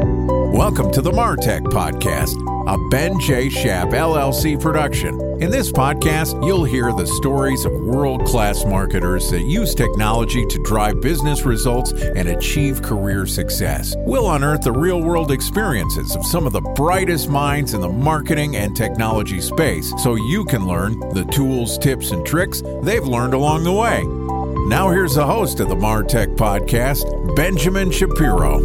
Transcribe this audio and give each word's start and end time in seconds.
Welcome 0.00 0.92
to 0.92 1.00
the 1.00 1.10
Martech 1.10 1.62
Podcast, 1.62 2.36
a 2.66 2.88
Ben 2.90 3.18
J. 3.18 3.48
Shap 3.48 3.88
LLC 3.88 4.60
production. 4.60 5.18
In 5.40 5.50
this 5.50 5.72
podcast, 5.72 6.44
you'll 6.46 6.64
hear 6.64 6.92
the 6.92 7.06
stories 7.06 7.64
of 7.64 7.72
world 7.72 8.24
class 8.26 8.64
marketers 8.66 9.30
that 9.30 9.42
use 9.42 9.74
technology 9.74 10.44
to 10.44 10.62
drive 10.64 11.00
business 11.00 11.46
results 11.46 11.92
and 11.92 12.28
achieve 12.28 12.82
career 12.82 13.26
success. 13.26 13.94
We'll 13.98 14.30
unearth 14.30 14.62
the 14.62 14.72
real 14.72 15.00
world 15.00 15.30
experiences 15.30 16.14
of 16.14 16.26
some 16.26 16.46
of 16.46 16.52
the 16.52 16.60
brightest 16.60 17.30
minds 17.30 17.72
in 17.72 17.80
the 17.80 17.88
marketing 17.88 18.56
and 18.56 18.76
technology 18.76 19.40
space 19.40 19.94
so 20.02 20.16
you 20.16 20.44
can 20.44 20.66
learn 20.66 21.00
the 21.14 21.24
tools, 21.32 21.78
tips, 21.78 22.10
and 22.10 22.26
tricks 22.26 22.62
they've 22.82 23.06
learned 23.06 23.32
along 23.32 23.64
the 23.64 23.72
way. 23.72 24.25
Now, 24.66 24.90
here's 24.90 25.14
the 25.14 25.24
host 25.24 25.60
of 25.60 25.68
the 25.68 25.76
Martech 25.76 26.34
Podcast, 26.34 27.36
Benjamin 27.36 27.92
Shapiro. 27.92 28.58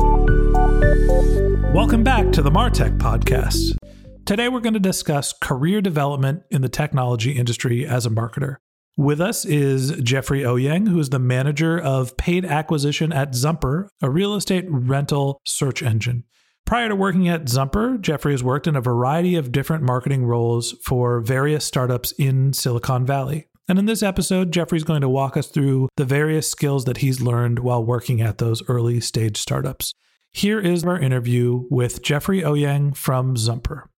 Welcome 1.75 2.03
back 2.03 2.31
to 2.31 2.41
the 2.41 2.49
Martech 2.49 2.97
Podcast. 2.97 3.77
Today, 4.25 4.49
we're 4.49 4.61
going 4.61 4.73
to 4.73 4.79
discuss 4.79 5.31
career 5.31 5.79
development 5.79 6.41
in 6.49 6.63
the 6.63 6.69
technology 6.69 7.33
industry 7.33 7.85
as 7.85 8.07
a 8.07 8.09
marketer. 8.09 8.55
With 8.97 9.21
us 9.21 9.45
is 9.45 9.91
Jeffrey 10.01 10.41
Ouyang, 10.41 10.87
who 10.87 10.97
is 10.97 11.09
the 11.09 11.19
manager 11.19 11.79
of 11.79 12.17
paid 12.17 12.45
acquisition 12.45 13.13
at 13.13 13.35
Zumper, 13.35 13.87
a 14.01 14.09
real 14.09 14.33
estate 14.33 14.65
rental 14.67 15.39
search 15.45 15.83
engine. 15.83 16.23
Prior 16.65 16.89
to 16.89 16.95
working 16.95 17.29
at 17.29 17.47
Zumper, 17.47 17.99
Jeffrey 18.01 18.33
has 18.33 18.43
worked 18.43 18.65
in 18.65 18.75
a 18.75 18.81
variety 18.81 19.35
of 19.35 19.51
different 19.51 19.83
marketing 19.83 20.25
roles 20.25 20.73
for 20.83 21.21
various 21.21 21.63
startups 21.63 22.11
in 22.13 22.53
Silicon 22.53 23.05
Valley. 23.05 23.45
And 23.71 23.79
in 23.79 23.85
this 23.85 24.03
episode, 24.03 24.51
Jeffrey's 24.51 24.83
going 24.83 24.99
to 24.99 25.07
walk 25.07 25.37
us 25.37 25.47
through 25.47 25.87
the 25.95 26.03
various 26.03 26.51
skills 26.51 26.83
that 26.83 26.97
he's 26.97 27.21
learned 27.21 27.59
while 27.59 27.81
working 27.81 28.19
at 28.19 28.37
those 28.37 28.61
early 28.67 28.99
stage 28.99 29.37
startups. 29.37 29.93
Here 30.33 30.59
is 30.59 30.83
our 30.83 30.99
interview 30.99 31.67
with 31.69 32.01
Jeffrey 32.01 32.41
Ouyang 32.41 32.97
from 32.97 33.37
Zumper. 33.37 33.89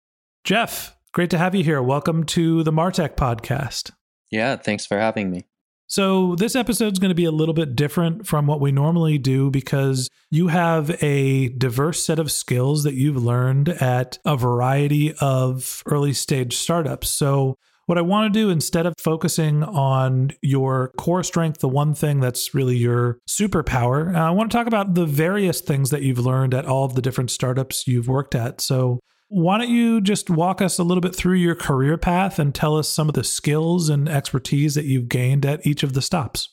Jeff, 0.43 0.95
great 1.11 1.31
to 1.31 1.39
have 1.39 1.55
you 1.55 1.63
here. 1.63 1.81
Welcome 1.81 2.23
to 2.25 2.61
the 2.61 2.71
Martech 2.71 3.15
podcast. 3.15 3.89
Yeah, 4.29 4.57
thanks 4.57 4.85
for 4.85 4.99
having 4.99 5.31
me. 5.31 5.47
So, 5.87 6.35
this 6.35 6.55
episode 6.55 6.93
is 6.93 6.99
going 6.99 7.09
to 7.09 7.15
be 7.15 7.25
a 7.25 7.31
little 7.31 7.55
bit 7.55 7.75
different 7.75 8.27
from 8.27 8.45
what 8.45 8.61
we 8.61 8.71
normally 8.71 9.17
do 9.17 9.49
because 9.49 10.07
you 10.29 10.49
have 10.49 11.03
a 11.03 11.49
diverse 11.49 12.05
set 12.05 12.19
of 12.19 12.31
skills 12.31 12.83
that 12.83 12.93
you've 12.93 13.23
learned 13.23 13.69
at 13.69 14.19
a 14.23 14.37
variety 14.37 15.15
of 15.15 15.81
early 15.87 16.13
stage 16.13 16.57
startups. 16.57 17.09
So, 17.09 17.57
what 17.85 17.97
I 17.97 18.01
want 18.01 18.33
to 18.33 18.39
do 18.39 18.49
instead 18.49 18.85
of 18.85 18.93
focusing 18.97 19.63
on 19.63 20.31
your 20.41 20.91
core 20.97 21.23
strength, 21.23 21.59
the 21.59 21.69
one 21.69 21.93
thing 21.93 22.19
that's 22.19 22.53
really 22.53 22.77
your 22.77 23.19
superpower, 23.27 24.15
uh, 24.15 24.19
I 24.19 24.31
want 24.31 24.51
to 24.51 24.57
talk 24.57 24.67
about 24.67 24.95
the 24.95 25.05
various 25.05 25.61
things 25.61 25.89
that 25.89 26.01
you've 26.01 26.19
learned 26.19 26.53
at 26.53 26.65
all 26.65 26.85
of 26.85 26.95
the 26.95 27.01
different 27.01 27.31
startups 27.31 27.87
you've 27.87 28.07
worked 28.07 28.35
at. 28.35 28.61
So, 28.61 28.99
why 29.29 29.57
don't 29.57 29.69
you 29.69 29.99
just 29.99 30.29
walk 30.29 30.61
us 30.61 30.77
a 30.77 30.83
little 30.83 31.01
bit 31.01 31.15
through 31.15 31.37
your 31.37 31.55
career 31.55 31.97
path 31.97 32.37
and 32.37 32.53
tell 32.53 32.77
us 32.77 32.87
some 32.87 33.09
of 33.09 33.15
the 33.15 33.23
skills 33.23 33.89
and 33.89 34.07
expertise 34.07 34.75
that 34.75 34.85
you've 34.85 35.09
gained 35.09 35.43
at 35.43 35.65
each 35.65 35.81
of 35.81 35.93
the 35.93 36.03
stops? 36.03 36.49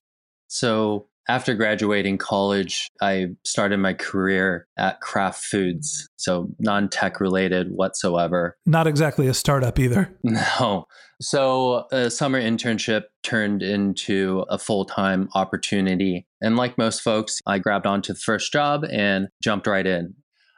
So, 0.49 1.10
after 1.31 1.55
graduating 1.55 2.19
college, 2.19 2.91
I 3.01 3.29
started 3.45 3.79
my 3.79 3.95
career 3.95 4.67
at 4.77 5.01
Kraft 5.01 5.45
Foods, 5.45 6.09
so 6.17 6.49
non 6.59 6.89
tech 6.89 7.21
related 7.21 7.69
whatsoever. 7.71 8.57
Not 8.67 8.89
exactly 8.89 9.29
a 9.29 9.35
startup 9.35 9.79
either. 9.79 10.13
No. 10.61 10.87
So, 11.21 11.85
a 11.93 12.11
summer 12.11 12.41
internship 12.41 13.05
turned 13.23 13.63
into 13.63 14.45
a 14.49 14.59
full 14.59 14.85
time 14.87 15.29
opportunity. 15.35 16.27
And 16.41 16.57
like 16.57 16.79
most 16.79 17.03
folks, 17.03 17.41
I 17.47 17.59
grabbed 17.59 17.87
onto 17.87 18.15
the 18.15 18.19
first 18.19 18.53
job 18.53 18.85
and 18.91 19.29
jumped 19.43 19.67
right 19.67 19.87
in. 19.87 20.15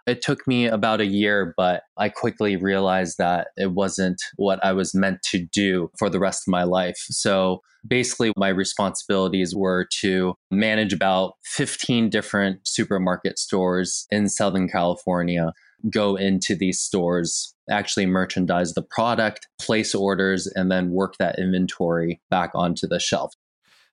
It 0.07 0.21
took 0.21 0.47
me 0.49 0.67
about 0.67 1.01
a 1.01 1.07
year, 1.07 1.55
but 1.57 1.83
I 1.97 2.09
quickly 2.09 2.57
realized 2.57 3.19
that 3.19 3.49
it 3.57 3.73
wasn't 3.73 4.21
what 4.37 4.65
I 4.65 4.73
was 4.73 4.95
meant 4.95 5.23
to 5.31 5.39
do 5.39 5.91
for 5.99 6.11
the 6.11 6.19
rest 6.19 6.43
of 6.47 6.51
my 6.51 6.65
life. 6.65 6.97
So 7.11 7.61
basically, 7.87 8.33
my 8.37 8.49
responsibilities 8.49 9.55
were 9.55 9.87
to 10.01 10.35
manage 10.51 10.93
about 10.93 11.35
15 11.45 12.11
different 12.11 12.67
supermarket 12.67 13.39
stores 13.39 14.07
in 14.11 14.29
Southern 14.29 14.69
California, 14.69 15.53
go 15.91 16.17
into 16.17 16.55
these 16.55 16.81
stores, 16.81 17.55
actually 17.71 18.07
merchandise 18.07 18.75
the 18.75 18.83
product, 18.83 19.49
place 19.61 19.95
orders, 19.95 20.47
and 20.55 20.71
then 20.71 20.91
work 20.91 21.15
that 21.19 21.39
inventory 21.39 22.21
back 22.31 22.51
onto 22.55 22.87
the 22.87 22.99
shelf. 22.99 23.35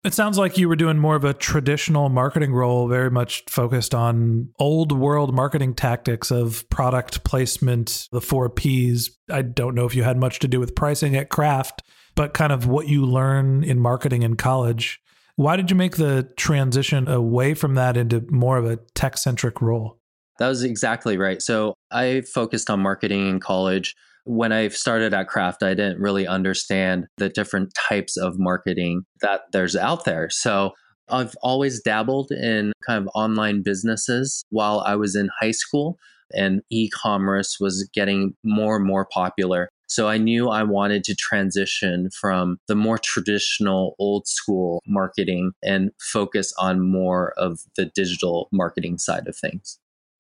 It 0.05 0.13
sounds 0.13 0.37
like 0.37 0.57
you 0.57 0.69
were 0.69 0.77
doing 0.77 0.97
more 0.97 1.17
of 1.17 1.25
a 1.25 1.33
traditional 1.33 2.07
marketing 2.07 2.53
role, 2.53 2.87
very 2.87 3.11
much 3.11 3.43
focused 3.49 3.93
on 3.93 4.47
old 4.57 4.93
world 4.93 5.35
marketing 5.35 5.73
tactics 5.73 6.31
of 6.31 6.67
product 6.69 7.25
placement, 7.25 8.07
the 8.13 8.21
four 8.21 8.49
P's. 8.49 9.17
I 9.29 9.41
don't 9.41 9.75
know 9.75 9.85
if 9.85 9.95
you 9.95 10.03
had 10.03 10.17
much 10.17 10.39
to 10.39 10.47
do 10.47 10.57
with 10.57 10.73
pricing 10.73 11.17
at 11.17 11.27
Kraft, 11.27 11.83
but 12.15 12.33
kind 12.33 12.53
of 12.53 12.65
what 12.65 12.87
you 12.87 13.05
learn 13.05 13.65
in 13.65 13.77
marketing 13.77 14.23
in 14.23 14.35
college. 14.35 15.01
Why 15.35 15.57
did 15.57 15.69
you 15.69 15.75
make 15.75 15.97
the 15.97 16.29
transition 16.37 17.09
away 17.09 17.53
from 17.53 17.75
that 17.75 17.97
into 17.97 18.25
more 18.29 18.57
of 18.57 18.65
a 18.65 18.77
tech 18.95 19.17
centric 19.17 19.61
role? 19.61 19.99
That 20.37 20.47
was 20.47 20.63
exactly 20.63 21.17
right. 21.17 21.41
So 21.41 21.73
I 21.91 22.21
focused 22.21 22.69
on 22.69 22.79
marketing 22.79 23.29
in 23.29 23.41
college 23.41 23.95
when 24.25 24.51
I 24.51 24.67
started 24.69 25.13
at 25.13 25.27
Kraft, 25.27 25.63
I 25.63 25.73
didn't 25.73 25.99
really 25.99 26.27
understand 26.27 27.07
the 27.17 27.29
different 27.29 27.73
types 27.73 28.17
of 28.17 28.37
marketing 28.37 29.03
that 29.21 29.41
there's 29.51 29.75
out 29.75 30.05
there. 30.05 30.29
So 30.29 30.73
I've 31.09 31.35
always 31.41 31.81
dabbled 31.81 32.31
in 32.31 32.73
kind 32.85 33.01
of 33.01 33.09
online 33.15 33.63
businesses 33.63 34.43
while 34.49 34.81
I 34.81 34.95
was 34.95 35.15
in 35.15 35.29
high 35.39 35.51
school, 35.51 35.97
and 36.31 36.61
e 36.69 36.89
commerce 36.89 37.57
was 37.59 37.89
getting 37.93 38.35
more 38.43 38.77
and 38.77 38.85
more 38.85 39.07
popular. 39.11 39.69
So 39.87 40.07
I 40.07 40.19
knew 40.19 40.49
I 40.49 40.61
wanted 40.61 41.03
to 41.05 41.15
transition 41.15 42.11
from 42.11 42.59
the 42.67 42.75
more 42.75 42.99
traditional 42.99 43.95
old 43.97 44.27
school 44.27 44.83
marketing 44.85 45.53
and 45.63 45.89
focus 45.99 46.53
on 46.59 46.79
more 46.79 47.33
of 47.37 47.61
the 47.75 47.85
digital 47.85 48.49
marketing 48.51 48.99
side 48.99 49.27
of 49.27 49.35
things. 49.35 49.79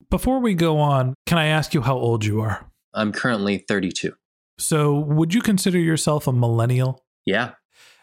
Before 0.09 0.39
we 0.39 0.55
go 0.55 0.79
on, 0.79 1.13
can 1.27 1.37
I 1.37 1.45
ask 1.45 1.75
you 1.75 1.81
how 1.81 1.95
old 1.95 2.25
you 2.25 2.41
are? 2.41 2.68
I'm 2.93 3.11
currently 3.11 3.59
32. 3.67 4.13
So, 4.57 4.99
would 4.99 5.33
you 5.33 5.41
consider 5.41 5.79
yourself 5.79 6.27
a 6.27 6.33
millennial? 6.33 7.03
Yeah. 7.25 7.51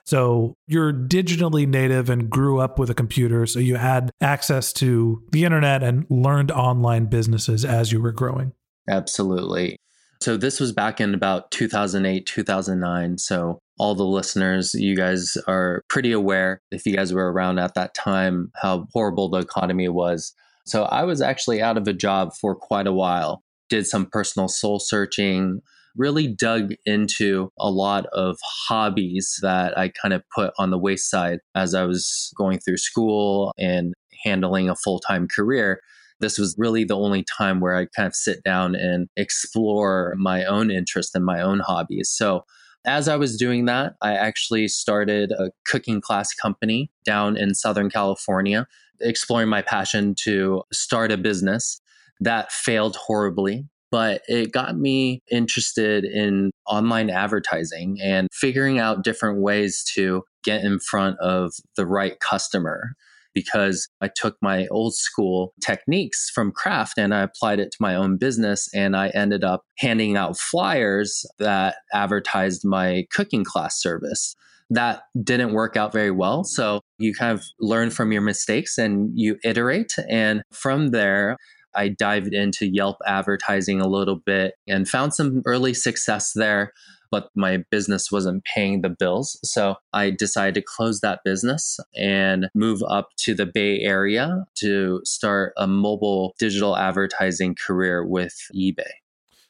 So, 0.04 0.54
you're 0.66 0.92
digitally 0.92 1.66
native 1.66 2.08
and 2.08 2.30
grew 2.30 2.60
up 2.60 2.78
with 2.78 2.88
a 2.88 2.94
computer. 2.94 3.44
So, 3.46 3.58
you 3.58 3.76
had 3.76 4.10
access 4.20 4.72
to 4.74 5.22
the 5.32 5.44
internet 5.44 5.82
and 5.82 6.06
learned 6.08 6.50
online 6.50 7.06
businesses 7.06 7.64
as 7.64 7.92
you 7.92 8.00
were 8.00 8.12
growing. 8.12 8.52
Absolutely. 8.88 9.76
So, 10.22 10.36
this 10.36 10.58
was 10.60 10.72
back 10.72 11.00
in 11.00 11.12
about 11.12 11.50
2008, 11.50 12.24
2009. 12.24 13.18
So, 13.18 13.58
all 13.78 13.94
the 13.94 14.04
listeners, 14.04 14.74
you 14.74 14.96
guys 14.96 15.36
are 15.46 15.82
pretty 15.90 16.12
aware, 16.12 16.60
if 16.70 16.86
you 16.86 16.96
guys 16.96 17.12
were 17.12 17.30
around 17.30 17.58
at 17.58 17.74
that 17.74 17.92
time, 17.92 18.50
how 18.54 18.86
horrible 18.94 19.28
the 19.28 19.40
economy 19.40 19.88
was. 19.88 20.32
So, 20.64 20.84
I 20.84 21.04
was 21.04 21.20
actually 21.20 21.60
out 21.60 21.76
of 21.76 21.86
a 21.86 21.92
job 21.92 22.32
for 22.34 22.54
quite 22.54 22.86
a 22.86 22.92
while 22.92 23.42
did 23.68 23.86
some 23.86 24.06
personal 24.06 24.48
soul 24.48 24.78
searching, 24.78 25.60
really 25.96 26.28
dug 26.28 26.74
into 26.84 27.50
a 27.58 27.70
lot 27.70 28.06
of 28.06 28.38
hobbies 28.68 29.38
that 29.42 29.76
I 29.78 29.88
kind 29.88 30.12
of 30.14 30.22
put 30.34 30.52
on 30.58 30.70
the 30.70 30.78
wayside 30.78 31.38
as 31.54 31.74
I 31.74 31.84
was 31.84 32.32
going 32.36 32.58
through 32.60 32.76
school 32.76 33.52
and 33.58 33.94
handling 34.24 34.68
a 34.68 34.76
full 34.76 34.98
time 35.00 35.26
career. 35.28 35.80
This 36.20 36.38
was 36.38 36.54
really 36.58 36.84
the 36.84 36.96
only 36.96 37.24
time 37.24 37.60
where 37.60 37.74
I 37.76 37.86
kind 37.94 38.06
of 38.06 38.14
sit 38.14 38.42
down 38.42 38.74
and 38.74 39.08
explore 39.16 40.14
my 40.18 40.44
own 40.44 40.70
interest 40.70 41.14
and 41.14 41.24
my 41.24 41.40
own 41.40 41.60
hobbies. 41.60 42.10
So 42.10 42.44
As 42.86 43.08
I 43.08 43.16
was 43.16 43.36
doing 43.36 43.64
that, 43.64 43.94
I 44.00 44.12
actually 44.12 44.68
started 44.68 45.32
a 45.32 45.50
cooking 45.66 46.00
class 46.00 46.32
company 46.32 46.88
down 47.04 47.36
in 47.36 47.52
Southern 47.54 47.90
California, 47.90 48.66
exploring 49.00 49.48
my 49.48 49.60
passion 49.60 50.14
to 50.22 50.62
start 50.72 51.10
a 51.10 51.16
business 51.16 51.80
that 52.20 52.52
failed 52.52 52.96
horribly 52.96 53.66
but 53.92 54.22
it 54.26 54.52
got 54.52 54.76
me 54.76 55.22
interested 55.30 56.04
in 56.04 56.50
online 56.66 57.08
advertising 57.08 57.96
and 58.02 58.28
figuring 58.32 58.78
out 58.78 59.04
different 59.04 59.40
ways 59.40 59.84
to 59.94 60.22
get 60.44 60.64
in 60.64 60.78
front 60.78 61.18
of 61.20 61.52
the 61.76 61.86
right 61.86 62.18
customer 62.20 62.92
because 63.36 63.86
I 64.00 64.08
took 64.08 64.36
my 64.40 64.66
old 64.68 64.94
school 64.94 65.52
techniques 65.62 66.30
from 66.34 66.52
Kraft 66.52 66.96
and 66.96 67.14
I 67.14 67.20
applied 67.20 67.60
it 67.60 67.70
to 67.72 67.76
my 67.80 67.94
own 67.94 68.16
business. 68.16 68.66
And 68.74 68.96
I 68.96 69.08
ended 69.08 69.44
up 69.44 69.62
handing 69.78 70.16
out 70.16 70.38
flyers 70.38 71.26
that 71.38 71.76
advertised 71.92 72.64
my 72.64 73.04
cooking 73.12 73.44
class 73.44 73.78
service. 73.78 74.34
That 74.70 75.02
didn't 75.22 75.52
work 75.52 75.76
out 75.76 75.92
very 75.92 76.10
well. 76.10 76.44
So 76.44 76.80
you 76.98 77.14
kind 77.14 77.38
of 77.38 77.44
learn 77.60 77.90
from 77.90 78.10
your 78.10 78.22
mistakes 78.22 78.78
and 78.78 79.10
you 79.14 79.36
iterate. 79.44 79.92
And 80.08 80.42
from 80.50 80.88
there, 80.88 81.36
I 81.76 81.88
dived 81.88 82.34
into 82.34 82.66
Yelp 82.66 82.96
advertising 83.06 83.80
a 83.80 83.88
little 83.88 84.16
bit 84.16 84.54
and 84.66 84.88
found 84.88 85.14
some 85.14 85.42
early 85.44 85.74
success 85.74 86.32
there, 86.34 86.72
but 87.10 87.30
my 87.34 87.64
business 87.70 88.10
wasn't 88.10 88.44
paying 88.44 88.82
the 88.82 88.88
bills. 88.88 89.38
So 89.44 89.76
I 89.92 90.10
decided 90.10 90.54
to 90.54 90.62
close 90.62 91.00
that 91.00 91.20
business 91.24 91.78
and 91.94 92.48
move 92.54 92.82
up 92.88 93.10
to 93.18 93.34
the 93.34 93.46
Bay 93.46 93.80
Area 93.80 94.44
to 94.56 95.00
start 95.04 95.52
a 95.56 95.66
mobile 95.66 96.34
digital 96.38 96.76
advertising 96.76 97.54
career 97.54 98.04
with 98.04 98.34
eBay. 98.54 98.90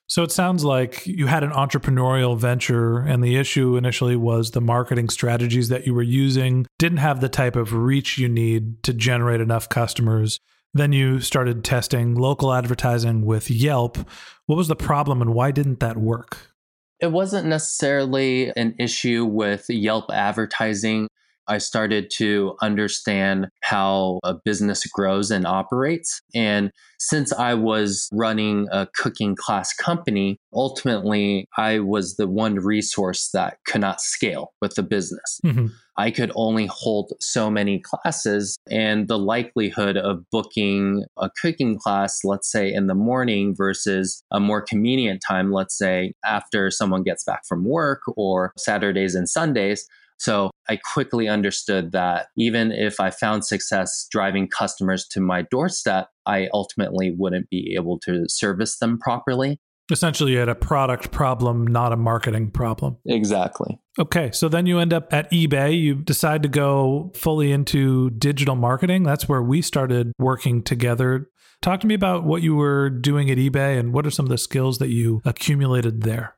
So 0.08 0.22
it 0.22 0.31
sounds 0.31 0.64
like 0.64 1.05
you 1.05 1.26
had 1.26 1.43
an 1.43 1.50
entrepreneurial 1.50 2.38
venture, 2.38 2.99
and 2.99 3.25
the 3.25 3.37
issue 3.37 3.76
initially 3.76 4.14
was 4.14 4.52
the 4.52 4.61
marketing 4.61 5.08
strategies 5.08 5.69
that 5.69 5.84
you 5.84 5.94
were 5.94 6.02
using 6.02 6.67
didn't 6.79 6.99
have 6.99 7.20
the 7.20 7.29
type 7.29 7.56
of 7.56 7.72
reach 7.72 8.17
you 8.17 8.29
need 8.29 8.84
to 8.84 8.94
generate 8.94 9.40
enough 9.40 9.69
customers 9.69 10.38
then 10.78 10.93
you 10.93 11.20
started 11.20 11.64
testing 11.64 12.14
local 12.14 12.52
advertising 12.52 13.25
with 13.25 13.50
Yelp. 13.50 13.99
What 14.46 14.56
was 14.56 14.69
the 14.69 14.76
problem 14.76 15.20
and 15.23 15.34
why 15.34 15.50
didn't 15.50 15.81
that 15.81 15.96
work? 15.96 16.52
It 17.00 17.12
wasn't 17.12 17.46
necessarily 17.46 18.52
an 18.56 18.75
issue 18.78 19.25
with 19.25 19.69
Yelp 19.69 20.06
advertising. 20.11 21.08
I 21.48 21.58
started 21.58 22.10
to 22.16 22.56
understand 22.60 23.48
how 23.62 24.20
a 24.25 24.34
business 24.34 24.87
grows 24.87 25.31
and 25.31 25.46
operates. 25.46 26.20
And 26.34 26.70
since 26.98 27.32
I 27.32 27.54
was 27.54 28.08
running 28.12 28.69
a 28.72 28.88
cooking 28.96 29.37
class 29.37 29.72
company, 29.75 30.38
ultimately 30.52 31.48
I 31.56 31.81
was 31.81 32.16
the 32.16 32.26
one 32.26 32.56
resource 32.56 33.31
that 33.32 33.58
could 33.66 33.81
not 33.81 34.00
scale 34.00 34.52
with 34.60 34.75
the 34.75 34.82
business. 34.82 35.40
Mm-hmm. 35.44 35.66
I 35.98 36.10
could 36.10 36.31
only 36.34 36.66
hold 36.66 37.12
so 37.20 37.50
many 37.50 37.81
classes, 37.81 38.58
and 38.70 39.08
the 39.08 39.19
likelihood 39.19 39.96
of 39.96 40.28
booking 40.31 41.04
a 41.16 41.31
cooking 41.40 41.78
class, 41.78 42.20
let's 42.22 42.52
say 42.52 42.70
in 42.70 42.87
the 42.87 42.94
morning, 42.94 43.54
versus 43.56 44.22
a 44.31 44.38
more 44.38 44.60
convenient 44.60 45.22
time, 45.26 45.52
let's 45.52 45.76
say 45.76 46.12
after 46.22 46.70
someone 46.70 47.02
gets 47.02 47.25
back 47.25 47.46
from 47.48 47.64
work 47.64 48.02
or 48.14 48.52
Saturdays 48.58 49.14
and 49.14 49.26
Sundays. 49.26 49.87
So 50.18 50.50
I 50.68 50.78
quickly 50.94 51.28
understood 51.28 51.92
that 51.92 52.26
even 52.36 52.72
if 52.72 53.00
I 53.00 53.10
found 53.10 53.44
success 53.44 54.06
driving 54.10 54.48
customers 54.48 55.06
to 55.08 55.20
my 55.20 55.42
doorstep, 55.50 56.08
I 56.26 56.48
ultimately 56.52 57.14
wouldn't 57.16 57.50
be 57.50 57.74
able 57.78 57.98
to 58.00 58.24
service 58.28 58.78
them 58.78 58.98
properly. 58.98 59.58
Essentially, 59.90 60.32
you 60.32 60.38
had 60.38 60.48
a 60.48 60.54
product 60.56 61.12
problem, 61.12 61.64
not 61.64 61.92
a 61.92 61.96
marketing 61.96 62.50
problem. 62.50 62.96
Exactly. 63.06 63.78
Okay. 64.00 64.32
So 64.32 64.48
then 64.48 64.66
you 64.66 64.80
end 64.80 64.92
up 64.92 65.12
at 65.12 65.30
eBay. 65.30 65.80
You 65.80 65.94
decide 65.94 66.42
to 66.42 66.48
go 66.48 67.12
fully 67.14 67.52
into 67.52 68.10
digital 68.10 68.56
marketing. 68.56 69.04
That's 69.04 69.28
where 69.28 69.42
we 69.42 69.62
started 69.62 70.12
working 70.19 70.62
together. 70.62 71.30
Talk 71.62 71.80
to 71.80 71.86
me 71.86 71.94
about 71.94 72.24
what 72.24 72.42
you 72.42 72.56
were 72.56 72.90
doing 72.90 73.30
at 73.30 73.38
eBay 73.38 73.78
and 73.78 73.92
what 73.92 74.06
are 74.06 74.10
some 74.10 74.26
of 74.26 74.30
the 74.30 74.38
skills 74.38 74.78
that 74.78 74.88
you 74.88 75.22
accumulated 75.24 76.02
there? 76.02 76.36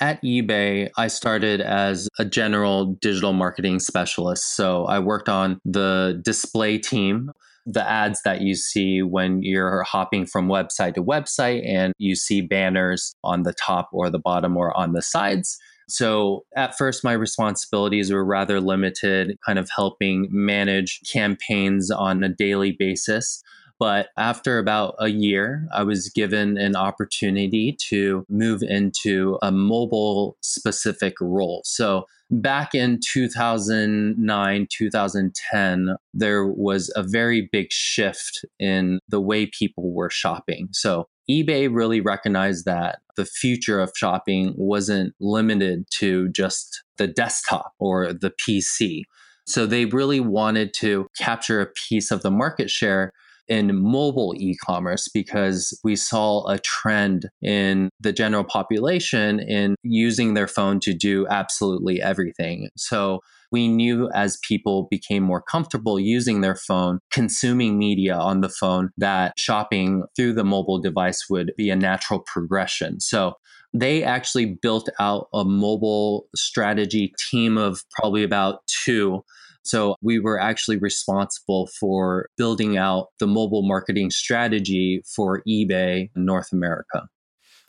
At 0.00 0.22
eBay, 0.22 0.90
I 0.96 1.08
started 1.08 1.60
as 1.60 2.08
a 2.18 2.24
general 2.24 2.96
digital 3.00 3.32
marketing 3.32 3.80
specialist. 3.80 4.56
So 4.56 4.84
I 4.84 4.98
worked 4.98 5.28
on 5.28 5.60
the 5.64 6.20
display 6.24 6.78
team 6.78 7.30
the 7.66 7.86
ads 7.86 8.22
that 8.22 8.42
you 8.42 8.54
see 8.54 9.02
when 9.02 9.42
you're 9.42 9.82
hopping 9.82 10.24
from 10.24 10.46
website 10.46 10.94
to 10.94 11.02
website 11.02 11.68
and 11.68 11.92
you 11.98 12.14
see 12.14 12.40
banners 12.40 13.16
on 13.24 13.42
the 13.42 13.52
top 13.52 13.88
or 13.92 14.08
the 14.08 14.20
bottom 14.20 14.56
or 14.56 14.74
on 14.76 14.92
the 14.92 15.02
sides. 15.02 15.58
So 15.88 16.44
at 16.56 16.78
first, 16.78 17.02
my 17.02 17.12
responsibilities 17.12 18.12
were 18.12 18.24
rather 18.24 18.60
limited, 18.60 19.36
kind 19.44 19.58
of 19.58 19.68
helping 19.74 20.28
manage 20.30 21.00
campaigns 21.12 21.90
on 21.90 22.22
a 22.22 22.28
daily 22.28 22.72
basis. 22.72 23.42
But 23.78 24.08
after 24.16 24.58
about 24.58 24.94
a 24.98 25.08
year, 25.08 25.68
I 25.72 25.82
was 25.82 26.08
given 26.08 26.56
an 26.56 26.76
opportunity 26.76 27.76
to 27.88 28.24
move 28.28 28.62
into 28.62 29.38
a 29.42 29.52
mobile 29.52 30.36
specific 30.40 31.14
role. 31.20 31.60
So 31.64 32.06
back 32.30 32.74
in 32.74 33.00
2009, 33.12 34.66
2010, 34.70 35.96
there 36.14 36.46
was 36.46 36.90
a 36.96 37.02
very 37.02 37.48
big 37.52 37.70
shift 37.70 38.44
in 38.58 38.98
the 39.08 39.20
way 39.20 39.46
people 39.46 39.92
were 39.92 40.10
shopping. 40.10 40.68
So 40.72 41.08
eBay 41.30 41.68
really 41.72 42.00
recognized 42.00 42.64
that 42.64 43.00
the 43.16 43.26
future 43.26 43.80
of 43.80 43.92
shopping 43.94 44.54
wasn't 44.56 45.14
limited 45.20 45.84
to 45.98 46.28
just 46.30 46.82
the 46.98 47.06
desktop 47.06 47.72
or 47.78 48.12
the 48.12 48.30
PC. 48.30 49.02
So 49.46 49.66
they 49.66 49.84
really 49.84 50.20
wanted 50.20 50.72
to 50.74 51.08
capture 51.18 51.60
a 51.60 51.66
piece 51.66 52.10
of 52.10 52.22
the 52.22 52.30
market 52.30 52.70
share 52.70 53.12
in 53.48 53.80
mobile 53.80 54.34
e 54.36 54.56
commerce 54.64 55.08
because 55.12 55.78
we 55.84 55.96
saw 55.96 56.46
a 56.48 56.58
trend 56.58 57.26
in 57.42 57.90
the 58.00 58.12
general 58.12 58.44
population 58.44 59.40
in 59.40 59.76
using 59.82 60.34
their 60.34 60.48
phone 60.48 60.80
to 60.80 60.92
do 60.92 61.26
absolutely 61.28 62.00
everything. 62.00 62.68
So 62.76 63.20
we 63.52 63.68
knew 63.68 64.10
as 64.12 64.38
people 64.46 64.88
became 64.90 65.22
more 65.22 65.42
comfortable 65.42 66.00
using 66.00 66.40
their 66.40 66.56
phone, 66.56 66.98
consuming 67.10 67.78
media 67.78 68.16
on 68.16 68.40
the 68.40 68.48
phone, 68.48 68.90
that 68.96 69.34
shopping 69.38 70.02
through 70.16 70.34
the 70.34 70.44
mobile 70.44 70.80
device 70.80 71.26
would 71.30 71.52
be 71.56 71.70
a 71.70 71.76
natural 71.76 72.20
progression. 72.20 73.00
So 73.00 73.34
they 73.72 74.02
actually 74.02 74.56
built 74.60 74.88
out 74.98 75.28
a 75.34 75.44
mobile 75.44 76.26
strategy 76.34 77.12
team 77.30 77.56
of 77.58 77.82
probably 77.98 78.22
about 78.22 78.60
two 78.84 79.22
so 79.66 79.96
we 80.02 80.18
were 80.18 80.38
actually 80.38 80.78
responsible 80.78 81.68
for 81.78 82.28
building 82.36 82.76
out 82.76 83.08
the 83.18 83.26
mobile 83.26 83.62
marketing 83.62 84.10
strategy 84.10 85.02
for 85.14 85.42
eBay 85.48 86.10
North 86.14 86.52
America. 86.52 87.08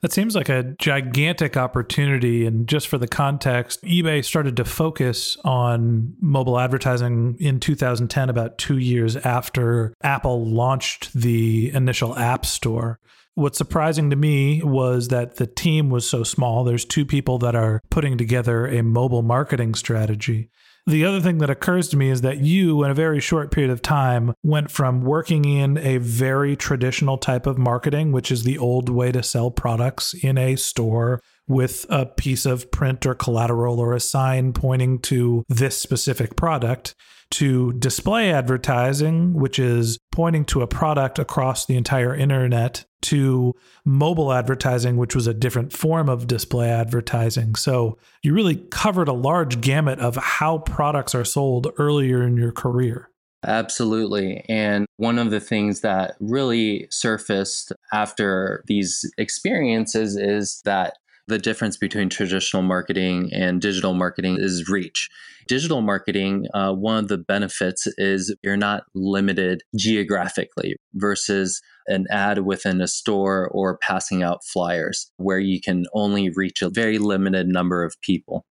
That 0.02 0.12
seems 0.12 0.36
like 0.36 0.50
a 0.50 0.76
gigantic 0.78 1.58
opportunity. 1.58 2.46
And 2.46 2.68
just 2.68 2.88
for 2.88 3.00
the 3.00 3.08
context, 3.08 3.82
eBay 3.84 4.24
started 4.24 4.56
to 4.58 4.66
focus 4.66 5.38
on 5.44 6.14
mobile 6.22 6.60
advertising 6.60 7.36
in 7.40 7.60
2010, 7.60 8.30
about 8.30 8.60
two 8.60 8.78
years 8.78 9.16
after 9.16 9.96
Apple 10.04 10.46
launched 10.46 11.14
the 11.14 11.72
initial 11.74 12.16
App 12.16 12.46
Store. 12.46 13.00
What's 13.34 13.58
surprising 13.58 14.12
to 14.12 14.16
me 14.16 14.62
was 14.64 15.08
that 15.08 15.38
the 15.38 15.48
team 15.48 15.90
was 15.90 16.08
so 16.08 16.24
small. 16.24 16.64
There's 16.64 16.86
two 16.86 17.06
people 17.06 17.40
that 17.40 17.56
are 17.56 17.82
putting 17.90 18.18
together 18.18 18.68
a 18.68 18.84
mobile 18.84 19.24
marketing 19.24 19.74
strategy. 19.74 20.50
The 20.88 21.04
other 21.04 21.20
thing 21.20 21.40
that 21.40 21.50
occurs 21.50 21.90
to 21.90 21.98
me 21.98 22.10
is 22.10 22.22
that 22.22 22.38
you, 22.38 22.82
in 22.86 22.90
a 22.90 22.94
very 22.94 23.20
short 23.20 23.52
period 23.52 23.72
of 23.72 23.82
time, 23.82 24.34
went 24.42 24.72
from 24.72 25.02
working 25.02 25.44
in 25.44 25.78
a 25.78 25.98
very 25.98 26.56
traditional 26.56 27.18
type 27.18 27.46
of 27.46 27.58
marketing, 27.58 28.14
which 28.14 28.32
is 28.32 28.44
the 28.44 28.58
old 28.58 28.88
way 28.88 29.12
to 29.12 29.22
sell 29.22 29.52
products 29.52 30.14
in 30.14 30.38
a 30.38 30.56
store 30.56 31.22
with 31.46 31.86
a 31.90 32.06
piece 32.06 32.46
of 32.46 32.72
print 32.72 33.06
or 33.06 33.14
collateral 33.14 33.82
or 33.82 33.94
a 33.94 34.00
sign 34.00 34.54
pointing 34.54 35.00
to 35.00 35.44
this 35.50 35.78
specific 35.78 36.38
product 36.38 36.96
to 37.32 37.74
display 37.74 38.32
advertising, 38.32 39.34
which 39.34 39.60
is 39.60 40.00
pointing 40.14 40.46
to 40.46 40.62
a 40.62 40.68
product 40.68 41.20
across 41.20 41.66
the 41.66 41.76
entire 41.76 42.16
internet, 42.16 42.86
to 43.04 43.54
mobile 43.86 44.34
advertising, 44.34 44.98
which 44.98 45.16
was 45.16 45.28
a 45.28 45.34
different 45.34 45.72
form 45.72 46.10
of 46.10 46.28
display 46.28 46.70
advertising. 46.70 47.56
So 47.56 47.98
you 48.24 48.34
really 48.34 48.56
covered 48.72 49.08
a 49.08 49.14
large 49.14 49.62
gamut 49.62 50.00
of 50.00 50.16
how 50.16 50.60
products 50.60 51.14
are 51.14 51.26
sold 51.26 51.68
earlier 51.78 52.24
in 52.24 52.38
your 52.38 52.52
career. 52.52 53.10
Absolutely. 53.46 54.44
And 54.50 54.88
one 54.98 55.20
of 55.20 55.30
the 55.30 55.40
things 55.40 55.82
that 55.82 56.16
really 56.20 56.88
surfaced 56.90 57.72
after 57.94 58.64
these 58.68 59.10
experiences 59.18 60.18
is 60.18 60.62
that 60.66 60.98
The 61.28 61.38
difference 61.38 61.76
between 61.76 62.08
traditional 62.08 62.64
marketing 62.64 63.32
and 63.34 63.62
digital 63.62 63.94
marketing 63.94 64.38
is 64.40 64.70
reach. 64.70 65.10
Digital 65.46 65.82
marketing, 65.82 66.46
uh, 66.54 66.72
one 66.72 67.00
of 67.00 67.10
the 67.10 67.18
benefits 67.18 67.86
is 67.98 68.34
you're 68.44 68.56
not 68.56 68.84
limited 68.96 69.62
geographically 69.76 70.78
versus 70.94 71.62
an 71.88 72.06
ad 72.10 72.46
within 72.46 72.80
a 72.80 72.88
store 72.88 73.50
or 73.50 73.78
passing 73.78 74.24
out 74.24 74.40
flyers 74.46 75.12
where 75.18 75.40
you 75.40 75.60
can 75.60 75.84
only 75.94 76.30
reach 76.30 76.62
a 76.62 76.70
very 76.70 76.98
limited 76.98 77.48
number 77.48 77.84
of 77.84 77.96
people. 78.02 78.46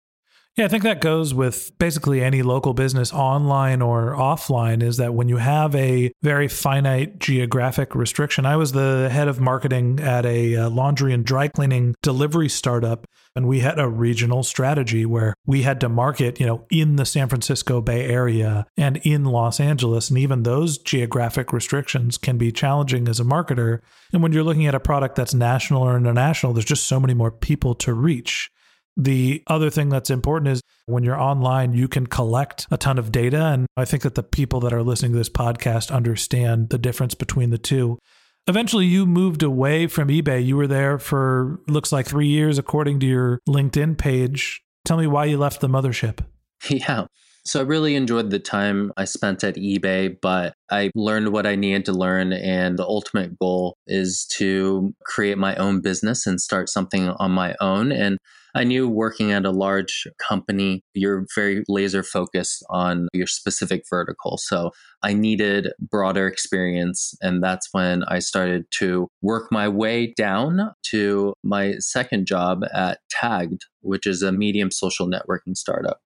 Yeah, 0.57 0.65
I 0.65 0.69
think 0.69 0.81
that 0.85 1.01
goes 1.01 1.35
with 1.35 1.77
basically 1.77 2.23
any 2.23 2.41
local 2.41 2.73
business, 2.73 3.13
online 3.13 3.79
or 3.79 4.15
offline, 4.15 4.81
is 4.81 4.97
that 4.97 5.13
when 5.13 5.29
you 5.29 5.37
have 5.37 5.75
a 5.75 6.11
very 6.23 6.47
finite 6.47 7.19
geographic 7.19 7.93
restriction. 7.93 8.43
I 8.43 8.55
was 8.55 8.71
the 8.71 9.07
head 9.11 9.27
of 9.27 9.39
marketing 9.39 9.99
at 9.99 10.25
a 10.25 10.55
uh, 10.55 10.69
laundry 10.71 11.13
and 11.13 11.23
dry 11.23 11.47
cleaning 11.47 11.93
delivery 12.01 12.49
startup, 12.49 13.05
and 13.35 13.47
we 13.47 13.59
had 13.59 13.77
a 13.77 13.87
regional 13.87 14.41
strategy 14.41 15.05
where 15.05 15.35
we 15.45 15.61
had 15.61 15.79
to 15.81 15.89
market, 15.89 16.39
you 16.39 16.47
know, 16.47 16.65
in 16.71 16.95
the 16.95 17.05
San 17.05 17.29
Francisco 17.29 17.79
Bay 17.79 18.07
Area 18.07 18.65
and 18.75 18.97
in 19.03 19.25
Los 19.25 19.59
Angeles. 19.59 20.09
And 20.09 20.17
even 20.17 20.41
those 20.41 20.79
geographic 20.79 21.53
restrictions 21.53 22.17
can 22.17 22.39
be 22.39 22.51
challenging 22.51 23.07
as 23.07 23.19
a 23.19 23.23
marketer. 23.23 23.81
And 24.11 24.23
when 24.23 24.31
you're 24.31 24.43
looking 24.43 24.65
at 24.65 24.73
a 24.73 24.79
product 24.79 25.17
that's 25.17 25.35
national 25.35 25.83
or 25.83 25.95
international, 25.95 26.53
there's 26.53 26.65
just 26.65 26.87
so 26.87 26.99
many 26.99 27.13
more 27.13 27.29
people 27.29 27.75
to 27.75 27.93
reach. 27.93 28.49
The 28.97 29.43
other 29.45 29.69
thing 29.69 29.89
that's 29.89 30.09
important 30.09 30.49
is 30.49 30.61
when 30.87 31.03
you're 31.03 31.19
online, 31.19 31.73
you 31.73 31.87
can 31.87 32.07
collect 32.07 32.65
a 32.71 32.77
ton 32.77 32.97
of 32.97 33.11
data. 33.11 33.45
And 33.45 33.67
I 33.77 33.85
think 33.85 34.01
that 34.03 34.15
the 34.15 34.23
people 34.23 34.59
that 34.61 34.73
are 34.73 34.81
listening 34.81 35.11
to 35.11 35.17
this 35.19 35.29
podcast 35.29 35.91
understand 35.91 36.69
the 36.69 36.79
difference 36.79 37.13
between 37.13 37.51
the 37.51 37.59
two. 37.59 37.99
Eventually, 38.47 38.85
you 38.85 39.05
moved 39.05 39.43
away 39.43 39.87
from 39.87 40.07
eBay. 40.07 40.43
You 40.43 40.57
were 40.57 40.67
there 40.67 40.97
for 40.97 41.59
looks 41.67 41.91
like 41.91 42.07
three 42.07 42.27
years, 42.27 42.57
according 42.57 42.99
to 43.01 43.05
your 43.05 43.39
LinkedIn 43.47 43.97
page. 43.97 44.61
Tell 44.83 44.97
me 44.97 45.05
why 45.05 45.25
you 45.25 45.37
left 45.37 45.61
the 45.61 45.69
mothership. 45.69 46.19
Yeah. 46.69 47.05
So 47.45 47.61
I 47.61 47.63
really 47.63 47.95
enjoyed 47.95 48.29
the 48.29 48.39
time 48.39 48.91
I 48.97 49.05
spent 49.05 49.41
at 49.45 49.55
eBay, 49.55 50.17
but 50.21 50.53
I 50.69 50.91
learned 50.95 51.31
what 51.31 51.47
I 51.47 51.55
needed 51.55 51.85
to 51.85 51.93
learn. 51.93 52.33
And 52.33 52.77
the 52.77 52.83
ultimate 52.83 53.39
goal 53.39 53.77
is 53.87 54.25
to 54.33 54.93
create 55.05 55.37
my 55.37 55.55
own 55.55 55.79
business 55.79 56.27
and 56.27 56.41
start 56.41 56.67
something 56.67 57.07
on 57.07 57.31
my 57.31 57.55
own. 57.61 57.93
And 57.93 58.17
I 58.57 58.63
knew 58.63 58.89
working 58.89 59.31
at 59.31 59.45
a 59.45 59.51
large 59.51 60.07
company, 60.17 60.83
you're 60.95 61.27
very 61.35 61.63
laser 61.67 62.01
focused 62.01 62.65
on 62.71 63.07
your 63.13 63.27
specific 63.27 63.83
vertical. 63.87 64.37
So 64.37 64.71
I 65.03 65.13
needed 65.13 65.69
broader 65.79 66.27
experience. 66.27 67.13
And 67.21 67.43
that's 67.43 67.69
when 67.71 68.03
I 68.05 68.17
started 68.17 68.65
to 68.79 69.09
work 69.21 69.51
my 69.51 69.69
way 69.69 70.13
down 70.17 70.71
to 70.89 71.35
my 71.43 71.75
second 71.77 72.25
job 72.25 72.63
at 72.73 72.97
Tagged, 73.11 73.65
which 73.81 74.07
is 74.07 74.23
a 74.23 74.31
medium 74.31 74.71
social 74.71 75.07
networking 75.07 75.55
startup. 75.55 75.99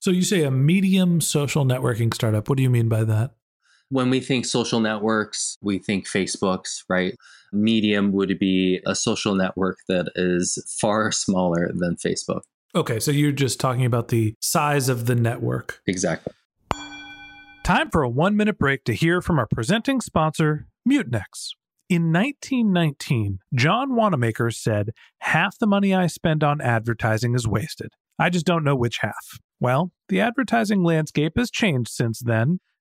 So 0.00 0.10
you 0.10 0.22
say 0.22 0.42
a 0.42 0.50
medium 0.50 1.22
social 1.22 1.64
networking 1.64 2.12
startup. 2.12 2.50
What 2.50 2.58
do 2.58 2.62
you 2.62 2.68
mean 2.68 2.90
by 2.90 3.04
that? 3.04 3.30
When 3.90 4.10
we 4.10 4.20
think 4.20 4.46
social 4.46 4.80
networks, 4.80 5.56
we 5.60 5.78
think 5.78 6.06
Facebook's, 6.06 6.84
right? 6.88 7.14
Medium 7.52 8.12
would 8.12 8.38
be 8.38 8.80
a 8.86 8.94
social 8.94 9.34
network 9.34 9.78
that 9.88 10.10
is 10.16 10.58
far 10.80 11.12
smaller 11.12 11.70
than 11.74 11.96
Facebook. 11.96 12.42
Okay, 12.74 12.98
so 12.98 13.12
you're 13.12 13.30
just 13.30 13.60
talking 13.60 13.84
about 13.84 14.08
the 14.08 14.34
size 14.40 14.88
of 14.88 15.06
the 15.06 15.14
network. 15.14 15.80
Exactly. 15.86 16.32
Time 17.62 17.88
for 17.90 18.02
a 18.02 18.08
one 18.08 18.36
minute 18.36 18.58
break 18.58 18.84
to 18.84 18.92
hear 18.92 19.22
from 19.22 19.38
our 19.38 19.46
presenting 19.46 20.00
sponsor, 20.00 20.66
Mutinex. 20.88 21.52
In 21.88 22.12
1919, 22.12 23.38
John 23.54 23.94
Wanamaker 23.94 24.50
said, 24.50 24.90
Half 25.20 25.58
the 25.58 25.66
money 25.66 25.94
I 25.94 26.08
spend 26.08 26.42
on 26.42 26.60
advertising 26.60 27.34
is 27.34 27.46
wasted. 27.46 27.92
I 28.18 28.30
just 28.30 28.46
don't 28.46 28.64
know 28.64 28.74
which 28.74 28.98
half. 28.98 29.38
Well, 29.60 29.92
the 30.08 30.20
advertising 30.20 30.82
landscape 30.82 31.34
has 31.36 31.50
changed 31.50 31.90
since 31.90 32.20
then. 32.20 32.58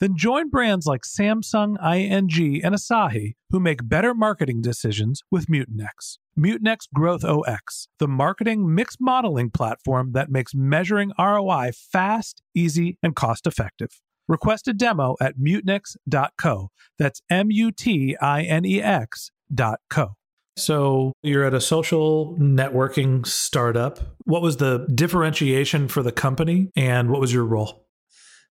Then 0.00 0.16
join 0.16 0.50
brands 0.50 0.86
like 0.86 1.02
Samsung, 1.02 1.76
ING, 1.82 2.64
and 2.64 2.74
Asahi 2.74 3.34
who 3.50 3.60
make 3.60 3.88
better 3.88 4.14
marketing 4.14 4.60
decisions 4.60 5.22
with 5.30 5.46
Mutinex. 5.46 6.18
Mutinex 6.38 6.80
GrowthOS, 6.94 7.88
the 7.98 8.08
marketing 8.08 8.74
mix 8.74 8.96
modeling 9.00 9.50
platform 9.50 10.12
that 10.12 10.30
makes 10.30 10.54
measuring 10.54 11.12
ROI 11.18 11.70
fast, 11.74 12.42
easy, 12.54 12.98
and 13.02 13.16
cost 13.16 13.46
effective. 13.46 14.00
Request 14.28 14.68
a 14.68 14.74
demo 14.74 15.16
at 15.20 15.38
mutinex.co. 15.38 16.68
That's 16.98 17.22
M 17.30 17.50
U 17.50 17.72
T 17.72 18.16
I 18.20 18.42
N 18.42 18.64
E 18.64 18.82
X 18.82 19.30
dot 19.54 19.80
co. 19.88 20.16
So 20.58 21.12
you're 21.22 21.44
at 21.44 21.54
a 21.54 21.60
social 21.60 22.34
networking 22.38 23.26
startup. 23.26 24.00
What 24.24 24.42
was 24.42 24.56
the 24.56 24.86
differentiation 24.94 25.86
for 25.86 26.02
the 26.02 26.12
company 26.12 26.70
and 26.74 27.10
what 27.10 27.20
was 27.20 27.32
your 27.32 27.44
role? 27.44 27.85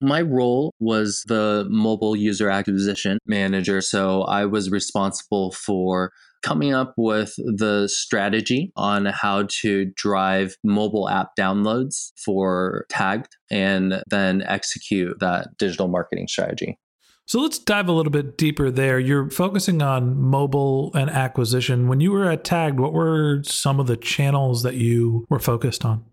My 0.02 0.22
role 0.22 0.74
was 0.80 1.24
the 1.28 1.68
mobile 1.70 2.16
user 2.16 2.50
acquisition 2.50 3.20
manager. 3.26 3.82
So 3.82 4.24
I 4.24 4.46
was 4.46 4.72
responsible 4.72 5.52
for 5.52 6.12
coming 6.42 6.74
up 6.74 6.94
with 6.98 7.36
the 7.38 7.88
strategy 7.88 8.72
on 8.76 9.06
how 9.06 9.44
to 9.62 9.86
drive 9.96 10.56
mobile 10.64 11.08
app 11.08 11.36
downloads 11.38 12.12
for 12.18 12.86
Tagged 12.90 13.38
and 13.50 14.04
then 14.10 14.42
execute 14.42 15.20
that 15.20 15.56
digital 15.58 15.88
marketing 15.88 16.28
strategy. 16.28 16.80
So 17.28 17.40
let's 17.40 17.60
dive 17.60 17.88
a 17.88 17.94
little 17.94 18.12
bit 18.12 18.38
deeper 18.38 18.72
there. 18.72 19.00
You're 19.00 19.30
focusing 19.30 19.82
on 19.82 20.20
mobile 20.20 20.92
and 20.96 21.10
acquisition. 21.10 21.88
When 21.88 22.02
you 22.02 22.12
were 22.12 22.30
at 22.30 22.44
Tagged, 22.44 22.80
what 22.80 22.92
were 22.92 23.42
some 23.44 23.80
of 23.80 23.88
the 23.88 23.96
channels 23.96 24.64
that 24.64 24.76
you 24.76 25.26
were 25.30 25.40
focused 25.40 25.86
on? 25.86 26.04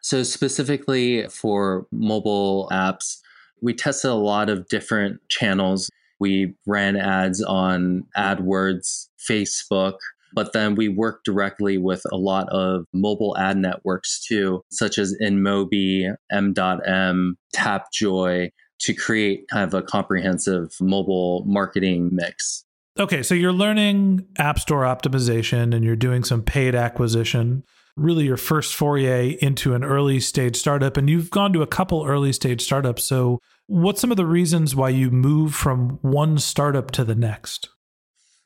So, 0.00 0.22
specifically 0.22 1.26
for 1.28 1.86
mobile 1.90 2.68
apps, 2.72 3.18
we 3.62 3.74
tested 3.74 4.10
a 4.10 4.14
lot 4.14 4.48
of 4.50 4.68
different 4.68 5.20
channels. 5.28 5.90
We 6.20 6.54
ran 6.66 6.96
ads 6.96 7.42
on 7.42 8.04
AdWords, 8.16 9.08
Facebook, 9.28 9.96
but 10.34 10.52
then 10.52 10.74
we 10.74 10.88
worked 10.88 11.24
directly 11.24 11.78
with 11.78 12.02
a 12.12 12.16
lot 12.16 12.48
of 12.50 12.84
mobile 12.92 13.36
ad 13.38 13.56
networks 13.56 14.24
too, 14.26 14.62
such 14.70 14.98
as 14.98 15.16
InMobi, 15.22 16.14
M.M, 16.30 17.36
Tapjoy, 17.54 18.50
to 18.80 18.94
create 18.94 19.46
kind 19.48 19.64
of 19.64 19.74
a 19.74 19.82
comprehensive 19.82 20.72
mobile 20.80 21.44
marketing 21.46 22.10
mix. 22.12 22.64
Okay, 22.98 23.22
so 23.22 23.34
you're 23.34 23.52
learning 23.52 24.26
App 24.38 24.58
Store 24.58 24.82
optimization 24.82 25.74
and 25.74 25.84
you're 25.84 25.96
doing 25.96 26.22
some 26.22 26.42
paid 26.42 26.74
acquisition 26.74 27.64
really 27.96 28.24
your 28.24 28.36
first 28.36 28.74
foray 28.74 29.36
into 29.40 29.74
an 29.74 29.84
early 29.84 30.20
stage 30.20 30.56
startup 30.56 30.96
and 30.96 31.08
you've 31.08 31.30
gone 31.30 31.52
to 31.52 31.62
a 31.62 31.66
couple 31.66 32.04
early 32.04 32.32
stage 32.32 32.62
startups. 32.62 33.04
So 33.04 33.40
what's 33.66 34.00
some 34.00 34.10
of 34.10 34.16
the 34.16 34.26
reasons 34.26 34.74
why 34.74 34.88
you 34.88 35.10
move 35.10 35.54
from 35.54 35.98
one 36.02 36.38
startup 36.38 36.90
to 36.92 37.04
the 37.04 37.14
next? 37.14 37.68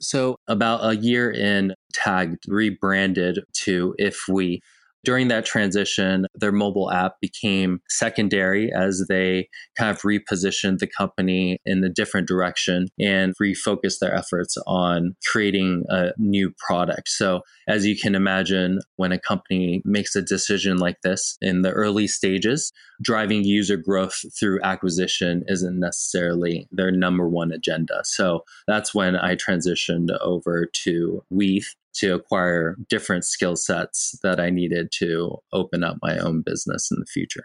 So 0.01 0.37
about 0.47 0.85
a 0.85 0.97
year 0.97 1.31
in 1.31 1.75
Tagged 1.93 2.45
rebranded 2.47 3.41
to 3.65 3.95
if(we) 3.99 4.61
during 5.05 5.29
that 5.29 5.45
transition, 5.45 6.27
their 6.35 6.53
mobile 6.53 6.91
app 6.91 7.21
became 7.21 7.81
secondary 7.89 8.73
as 8.73 9.05
they 9.09 9.49
kind 9.77 9.91
of 9.91 10.03
repositioned 10.03 10.79
the 10.79 10.87
company 10.87 11.59
in 11.65 11.83
a 11.85 11.89
different 11.89 12.27
direction 12.27 12.89
and 12.99 13.35
refocused 13.41 14.01
their 14.01 14.15
efforts 14.15 14.57
on 14.67 15.15
creating 15.27 15.85
a 15.89 16.11
new 16.19 16.53
product. 16.59 17.09
So, 17.09 17.43
as 17.69 17.87
you 17.87 17.97
can 17.97 18.15
imagine, 18.15 18.81
when 18.97 19.13
a 19.13 19.19
company 19.19 19.83
makes 19.85 20.17
a 20.17 20.23
decision 20.23 20.79
like 20.79 21.01
this 21.03 21.37
in 21.41 21.63
the 21.63 21.71
early 21.71 22.07
stages, 22.09 22.73
driving 23.01 23.45
user 23.45 23.77
growth 23.77 24.21
through 24.39 24.61
acquisition 24.63 25.45
isn't 25.47 25.79
necessarily 25.79 26.69
their 26.73 26.91
number 26.91 27.29
one 27.29 27.53
agenda. 27.53 28.01
So, 28.05 28.45
that's 28.67 28.95
when 28.95 29.17
I 29.17 29.37
transitioned 29.37 30.09
over 30.21 30.69
to 30.85 31.23
Weave 31.31 31.75
to 31.99 32.15
acquire 32.15 32.77
different 32.89 33.25
skill 33.25 33.57
sets 33.57 34.19
that 34.23 34.41
I 34.41 34.51
needed 34.51 34.91
to 34.99 35.37
open 35.53 35.85
up 35.85 35.99
my 36.03 36.19
own 36.19 36.43
business 36.45 36.91
in 36.91 36.99
the 36.99 37.07
future. 37.07 37.45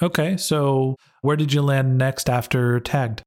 Okay. 0.00 0.36
So, 0.36 0.96
where 1.20 1.36
did 1.36 1.52
you 1.52 1.62
land 1.62 1.98
next 1.98 2.28
after 2.28 2.80
Tagged? 2.80 3.22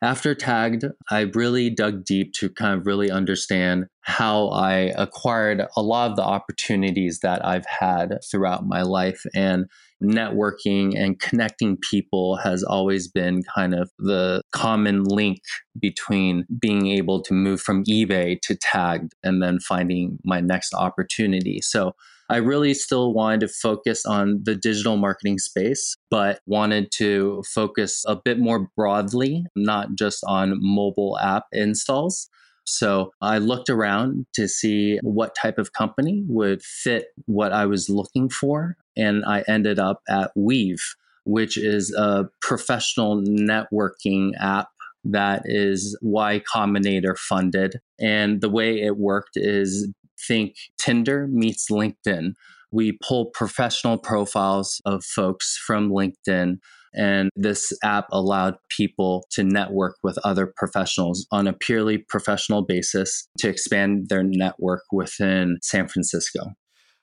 After 0.00 0.32
Tagged, 0.32 0.84
I 1.10 1.22
really 1.22 1.70
dug 1.70 2.04
deep 2.04 2.32
to 2.34 2.48
kind 2.48 2.78
of 2.78 2.86
really 2.86 3.10
understand 3.10 3.86
how 4.02 4.48
I 4.48 4.92
acquired 4.96 5.60
a 5.76 5.82
lot 5.82 6.10
of 6.10 6.16
the 6.16 6.22
opportunities 6.22 7.18
that 7.20 7.44
I've 7.44 7.66
had 7.66 8.18
throughout 8.30 8.64
my 8.64 8.82
life. 8.82 9.24
And 9.34 9.66
networking 10.00 10.96
and 10.96 11.18
connecting 11.18 11.76
people 11.90 12.36
has 12.36 12.62
always 12.62 13.08
been 13.08 13.42
kind 13.42 13.74
of 13.74 13.90
the 13.98 14.42
common 14.52 15.02
link 15.02 15.40
between 15.80 16.46
being 16.60 16.86
able 16.86 17.20
to 17.22 17.34
move 17.34 17.60
from 17.60 17.82
eBay 17.84 18.40
to 18.42 18.54
Tagged 18.54 19.14
and 19.24 19.42
then 19.42 19.58
finding 19.58 20.18
my 20.24 20.40
next 20.40 20.74
opportunity. 20.74 21.60
So 21.60 21.92
I 22.28 22.36
really 22.36 22.74
still 22.74 23.14
wanted 23.14 23.40
to 23.40 23.48
focus 23.48 24.04
on 24.04 24.40
the 24.44 24.54
digital 24.54 24.96
marketing 24.96 25.38
space, 25.38 25.96
but 26.10 26.40
wanted 26.46 26.92
to 26.96 27.42
focus 27.54 28.04
a 28.06 28.16
bit 28.16 28.38
more 28.38 28.68
broadly, 28.76 29.44
not 29.56 29.94
just 29.94 30.22
on 30.26 30.58
mobile 30.60 31.18
app 31.18 31.44
installs. 31.52 32.28
So 32.66 33.12
I 33.22 33.38
looked 33.38 33.70
around 33.70 34.26
to 34.34 34.46
see 34.46 34.98
what 35.02 35.34
type 35.34 35.56
of 35.56 35.72
company 35.72 36.22
would 36.28 36.62
fit 36.62 37.06
what 37.24 37.50
I 37.52 37.64
was 37.64 37.88
looking 37.88 38.28
for. 38.28 38.76
And 38.94 39.24
I 39.24 39.42
ended 39.48 39.78
up 39.78 40.02
at 40.06 40.32
Weave, 40.36 40.84
which 41.24 41.56
is 41.56 41.94
a 41.94 42.28
professional 42.42 43.22
networking 43.22 44.32
app 44.38 44.68
that 45.04 45.42
is 45.46 45.96
Y 46.02 46.42
Combinator 46.52 47.16
funded. 47.16 47.80
And 47.98 48.42
the 48.42 48.50
way 48.50 48.82
it 48.82 48.98
worked 48.98 49.36
is 49.36 49.88
think 50.26 50.54
Tinder 50.78 51.26
meets 51.28 51.70
LinkedIn. 51.70 52.32
We 52.70 52.98
pull 53.06 53.26
professional 53.26 53.98
profiles 53.98 54.80
of 54.84 55.04
folks 55.04 55.56
from 55.66 55.90
LinkedIn 55.90 56.58
and 56.94 57.30
this 57.36 57.72
app 57.84 58.06
allowed 58.12 58.56
people 58.76 59.26
to 59.30 59.44
network 59.44 59.96
with 60.02 60.18
other 60.24 60.52
professionals 60.56 61.26
on 61.30 61.46
a 61.46 61.52
purely 61.52 61.98
professional 61.98 62.62
basis 62.62 63.28
to 63.38 63.48
expand 63.48 64.08
their 64.08 64.22
network 64.22 64.82
within 64.90 65.58
San 65.62 65.88
Francisco. 65.88 66.40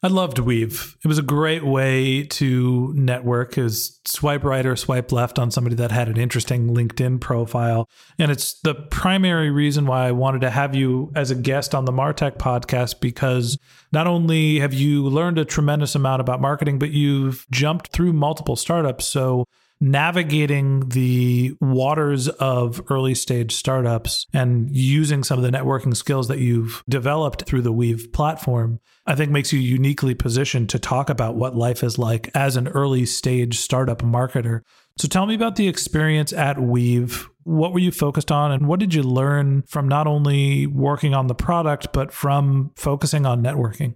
I 0.03 0.07
loved 0.07 0.37
Weave. 0.37 0.97
It 1.03 1.07
was 1.07 1.17
a 1.17 1.23
great 1.23 1.65
way 1.65 2.23
to 2.23 2.93
network. 2.95 3.57
Is 3.57 3.99
swipe 4.05 4.43
right 4.43 4.65
or 4.65 4.75
swipe 4.75 5.11
left 5.11 5.39
on 5.39 5.49
somebody 5.49 5.75
that 5.77 5.91
had 5.91 6.09
an 6.09 6.17
interesting 6.17 6.75
LinkedIn 6.75 7.21
profile. 7.21 7.89
And 8.19 8.31
it's 8.31 8.59
the 8.61 8.75
primary 8.75 9.49
reason 9.49 9.87
why 9.87 10.07
I 10.07 10.11
wanted 10.11 10.41
to 10.41 10.51
have 10.51 10.75
you 10.75 11.11
as 11.15 11.31
a 11.31 11.35
guest 11.35 11.73
on 11.73 11.85
the 11.85 11.91
Martech 11.91 12.37
podcast 12.37 12.99
because 12.99 13.57
not 13.91 14.05
only 14.05 14.59
have 14.59 14.73
you 14.75 15.07
learned 15.07 15.39
a 15.39 15.45
tremendous 15.45 15.95
amount 15.95 16.21
about 16.21 16.39
marketing, 16.39 16.77
but 16.77 16.91
you've 16.91 17.47
jumped 17.49 17.87
through 17.87 18.13
multiple 18.13 18.55
startups. 18.55 19.05
So 19.05 19.45
navigating 19.85 20.89
the 20.89 21.53
waters 21.61 22.27
of 22.27 22.81
early 22.89 23.13
stage 23.13 23.53
startups 23.53 24.25
and 24.33 24.75
using 24.75 25.23
some 25.23 25.37
of 25.37 25.43
the 25.43 25.55
networking 25.55 25.95
skills 25.95 26.27
that 26.27 26.39
you've 26.39 26.83
developed 26.89 27.43
through 27.43 27.61
the 27.61 27.71
Weave 27.71 28.11
platform, 28.11 28.79
I 29.05 29.13
think 29.13 29.31
makes 29.31 29.53
you 29.53 29.59
uniquely 29.59 30.15
positioned 30.15 30.69
to 30.71 30.79
talk 30.79 31.11
about 31.11 31.35
what 31.35 31.55
life 31.55 31.83
is 31.83 31.99
like 31.99 32.31
as 32.33 32.57
an 32.57 32.67
early 32.69 33.05
stage 33.05 33.59
startup 33.59 34.01
marketer. 34.01 34.61
So 34.97 35.07
tell 35.07 35.27
me 35.27 35.35
about 35.35 35.55
the 35.55 35.67
experience 35.67 36.33
at 36.33 36.59
Weave. 36.59 37.29
What 37.43 37.71
were 37.71 37.79
you 37.79 37.91
focused 37.91 38.31
on 38.31 38.51
and 38.51 38.67
what 38.67 38.79
did 38.79 38.95
you 38.95 39.03
learn 39.03 39.63
from 39.67 39.87
not 39.87 40.07
only 40.07 40.65
working 40.65 41.13
on 41.13 41.27
the 41.27 41.35
product, 41.35 41.93
but 41.93 42.11
from 42.11 42.71
focusing 42.75 43.27
on 43.27 43.43
networking? 43.43 43.95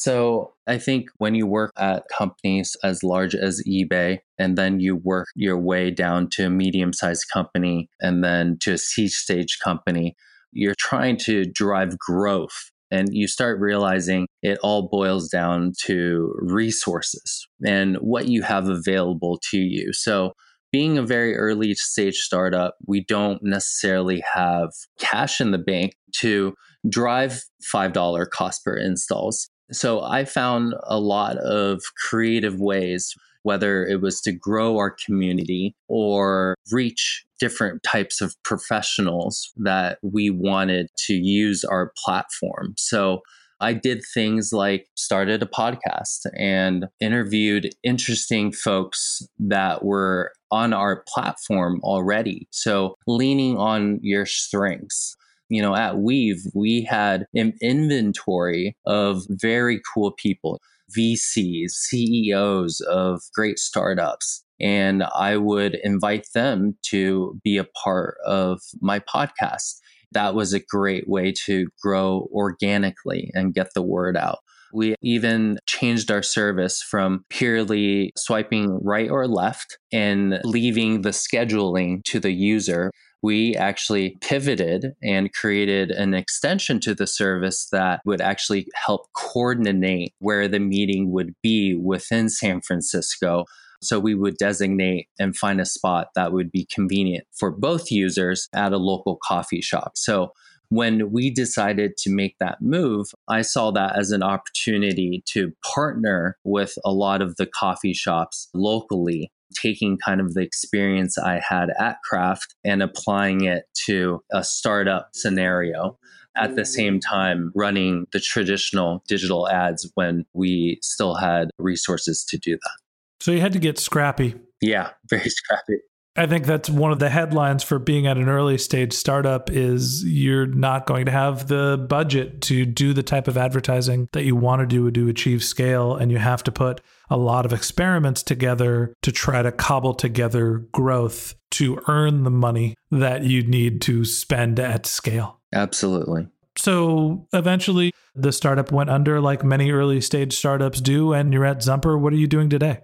So 0.00 0.54
I 0.66 0.78
think 0.78 1.10
when 1.18 1.34
you 1.34 1.46
work 1.46 1.72
at 1.76 2.04
companies 2.08 2.74
as 2.82 3.02
large 3.02 3.34
as 3.34 3.62
eBay, 3.68 4.20
and 4.38 4.56
then 4.56 4.80
you 4.80 4.96
work 4.96 5.26
your 5.36 5.58
way 5.58 5.90
down 5.90 6.30
to 6.30 6.46
a 6.46 6.50
medium 6.50 6.94
sized 6.94 7.26
company 7.30 7.90
and 8.00 8.24
then 8.24 8.56
to 8.60 8.72
a 8.72 8.78
seed 8.78 9.10
stage 9.10 9.58
company, 9.62 10.16
you're 10.52 10.74
trying 10.78 11.18
to 11.18 11.44
drive 11.44 11.98
growth. 11.98 12.70
And 12.90 13.08
you 13.12 13.28
start 13.28 13.60
realizing 13.60 14.26
it 14.42 14.58
all 14.62 14.88
boils 14.88 15.28
down 15.28 15.74
to 15.84 16.34
resources 16.40 17.46
and 17.62 17.96
what 17.96 18.26
you 18.26 18.40
have 18.40 18.70
available 18.70 19.38
to 19.50 19.58
you. 19.58 19.92
So, 19.92 20.32
being 20.72 20.96
a 20.96 21.02
very 21.02 21.36
early 21.36 21.74
stage 21.74 22.16
startup, 22.16 22.76
we 22.86 23.04
don't 23.04 23.42
necessarily 23.42 24.24
have 24.34 24.70
cash 24.98 25.42
in 25.42 25.50
the 25.50 25.58
bank 25.58 25.94
to 26.20 26.54
drive 26.88 27.42
$5 27.74 28.30
cost 28.30 28.64
per 28.64 28.76
installs. 28.76 29.50
So 29.72 30.02
I 30.02 30.24
found 30.24 30.74
a 30.84 30.98
lot 30.98 31.36
of 31.38 31.80
creative 32.08 32.60
ways, 32.60 33.14
whether 33.42 33.86
it 33.86 34.00
was 34.00 34.20
to 34.22 34.32
grow 34.32 34.76
our 34.76 34.94
community 35.06 35.74
or 35.88 36.54
reach 36.72 37.24
different 37.38 37.82
types 37.82 38.20
of 38.20 38.34
professionals 38.44 39.50
that 39.56 39.98
we 40.02 40.30
wanted 40.30 40.88
to 41.06 41.14
use 41.14 41.64
our 41.64 41.92
platform. 42.04 42.74
So 42.76 43.20
I 43.62 43.74
did 43.74 44.02
things 44.14 44.52
like 44.52 44.86
started 44.96 45.42
a 45.42 45.46
podcast 45.46 46.26
and 46.36 46.86
interviewed 46.98 47.70
interesting 47.82 48.52
folks 48.52 49.22
that 49.38 49.84
were 49.84 50.32
on 50.50 50.72
our 50.72 51.04
platform 51.06 51.80
already. 51.82 52.48
So 52.50 52.94
leaning 53.06 53.58
on 53.58 54.00
your 54.02 54.24
strengths 54.24 55.14
you 55.50 55.60
know, 55.60 55.74
at 55.74 55.98
Weave, 55.98 56.42
we 56.54 56.82
had 56.82 57.26
an 57.34 57.52
inventory 57.60 58.76
of 58.86 59.24
very 59.28 59.80
cool 59.92 60.12
people, 60.12 60.60
VCs, 60.96 61.70
CEOs 61.72 62.80
of 62.80 63.20
great 63.34 63.58
startups. 63.58 64.44
And 64.60 65.02
I 65.02 65.36
would 65.36 65.74
invite 65.82 66.28
them 66.34 66.76
to 66.86 67.38
be 67.42 67.56
a 67.56 67.64
part 67.64 68.16
of 68.24 68.60
my 68.80 69.00
podcast. 69.00 69.80
That 70.12 70.34
was 70.34 70.52
a 70.52 70.60
great 70.60 71.08
way 71.08 71.32
to 71.46 71.66
grow 71.82 72.28
organically 72.32 73.30
and 73.34 73.54
get 73.54 73.68
the 73.74 73.82
word 73.82 74.16
out. 74.16 74.38
We 74.72 74.94
even 75.02 75.58
changed 75.66 76.10
our 76.10 76.22
service 76.22 76.82
from 76.82 77.24
purely 77.28 78.12
swiping 78.16 78.80
right 78.82 79.10
or 79.10 79.26
left 79.26 79.78
and 79.92 80.40
leaving 80.44 81.02
the 81.02 81.10
scheduling 81.10 82.04
to 82.04 82.20
the 82.20 82.32
user 82.32 82.90
we 83.22 83.54
actually 83.54 84.16
pivoted 84.20 84.92
and 85.02 85.32
created 85.32 85.90
an 85.90 86.14
extension 86.14 86.80
to 86.80 86.94
the 86.94 87.06
service 87.06 87.68
that 87.70 88.00
would 88.04 88.20
actually 88.20 88.66
help 88.74 89.12
coordinate 89.14 90.14
where 90.18 90.48
the 90.48 90.58
meeting 90.58 91.12
would 91.12 91.34
be 91.42 91.74
within 91.74 92.28
San 92.28 92.62
Francisco. 92.62 93.44
So 93.82 93.98
we 93.98 94.14
would 94.14 94.36
designate 94.36 95.08
and 95.18 95.36
find 95.36 95.60
a 95.60 95.66
spot 95.66 96.08
that 96.14 96.32
would 96.32 96.50
be 96.50 96.66
convenient 96.72 97.24
for 97.38 97.50
both 97.50 97.90
users 97.90 98.48
at 98.54 98.72
a 98.72 98.78
local 98.78 99.18
coffee 99.26 99.62
shop. 99.62 99.92
So 99.96 100.32
when 100.70 101.10
we 101.10 101.30
decided 101.30 101.96
to 101.98 102.10
make 102.10 102.36
that 102.38 102.62
move, 102.62 103.08
I 103.28 103.42
saw 103.42 103.70
that 103.72 103.98
as 103.98 104.12
an 104.12 104.22
opportunity 104.22 105.22
to 105.32 105.52
partner 105.74 106.38
with 106.44 106.74
a 106.84 106.92
lot 106.92 107.20
of 107.22 107.36
the 107.36 107.46
coffee 107.46 107.92
shops 107.92 108.48
locally 108.54 109.30
taking 109.54 109.98
kind 109.98 110.20
of 110.20 110.34
the 110.34 110.42
experience 110.42 111.18
I 111.18 111.40
had 111.46 111.70
at 111.78 111.96
Kraft 112.08 112.54
and 112.64 112.82
applying 112.82 113.44
it 113.44 113.64
to 113.86 114.22
a 114.32 114.44
startup 114.44 115.10
scenario 115.12 115.98
at 116.36 116.54
the 116.54 116.64
same 116.64 116.98
mm. 116.98 117.02
time 117.04 117.50
running 117.54 118.06
the 118.12 118.20
traditional 118.20 119.02
digital 119.08 119.48
ads 119.48 119.90
when 119.94 120.24
we 120.32 120.78
still 120.82 121.16
had 121.16 121.50
resources 121.58 122.24
to 122.28 122.38
do 122.38 122.52
that. 122.52 122.76
So 123.20 123.32
you 123.32 123.40
had 123.40 123.52
to 123.52 123.58
get 123.58 123.78
scrappy. 123.78 124.36
Yeah, 124.60 124.90
very 125.10 125.28
scrappy. 125.28 125.78
I 126.16 126.26
think 126.26 126.44
that's 126.44 126.68
one 126.68 126.90
of 126.90 126.98
the 126.98 127.08
headlines 127.08 127.62
for 127.62 127.78
being 127.78 128.06
at 128.06 128.16
an 128.16 128.28
early 128.28 128.58
stage 128.58 128.92
startup 128.92 129.48
is 129.48 130.04
you're 130.04 130.46
not 130.46 130.86
going 130.86 131.06
to 131.06 131.12
have 131.12 131.46
the 131.46 131.84
budget 131.88 132.42
to 132.42 132.66
do 132.66 132.92
the 132.92 133.02
type 133.02 133.28
of 133.28 133.38
advertising 133.38 134.08
that 134.12 134.24
you 134.24 134.34
want 134.34 134.60
to 134.60 134.66
do 134.66 134.90
to 134.90 135.08
achieve 135.08 135.44
scale 135.44 135.94
and 135.94 136.10
you 136.10 136.18
have 136.18 136.42
to 136.44 136.52
put 136.52 136.80
a 137.10 137.16
lot 137.16 137.46
of 137.46 137.52
experiments 137.52 138.22
together 138.24 138.92
to 139.02 139.12
try 139.12 139.40
to 139.40 139.52
cobble 139.52 139.94
together 139.94 140.66
growth 140.72 141.34
to 141.52 141.80
earn 141.86 142.24
the 142.24 142.30
money 142.30 142.74
that 142.90 143.22
you 143.22 143.42
need 143.42 143.80
to 143.82 144.04
spend 144.04 144.58
at 144.58 144.86
scale. 144.86 145.40
Absolutely. 145.54 146.26
So 146.56 147.28
eventually 147.32 147.92
the 148.14 148.32
startup 148.32 148.72
went 148.72 148.90
under 148.90 149.20
like 149.20 149.44
many 149.44 149.70
early 149.70 150.00
stage 150.00 150.36
startups 150.36 150.80
do, 150.80 151.12
and 151.12 151.32
you're 151.32 151.46
at 151.46 151.62
Zumper. 151.62 151.98
What 151.98 152.12
are 152.12 152.16
you 152.16 152.26
doing 152.26 152.50
today? 152.50 152.80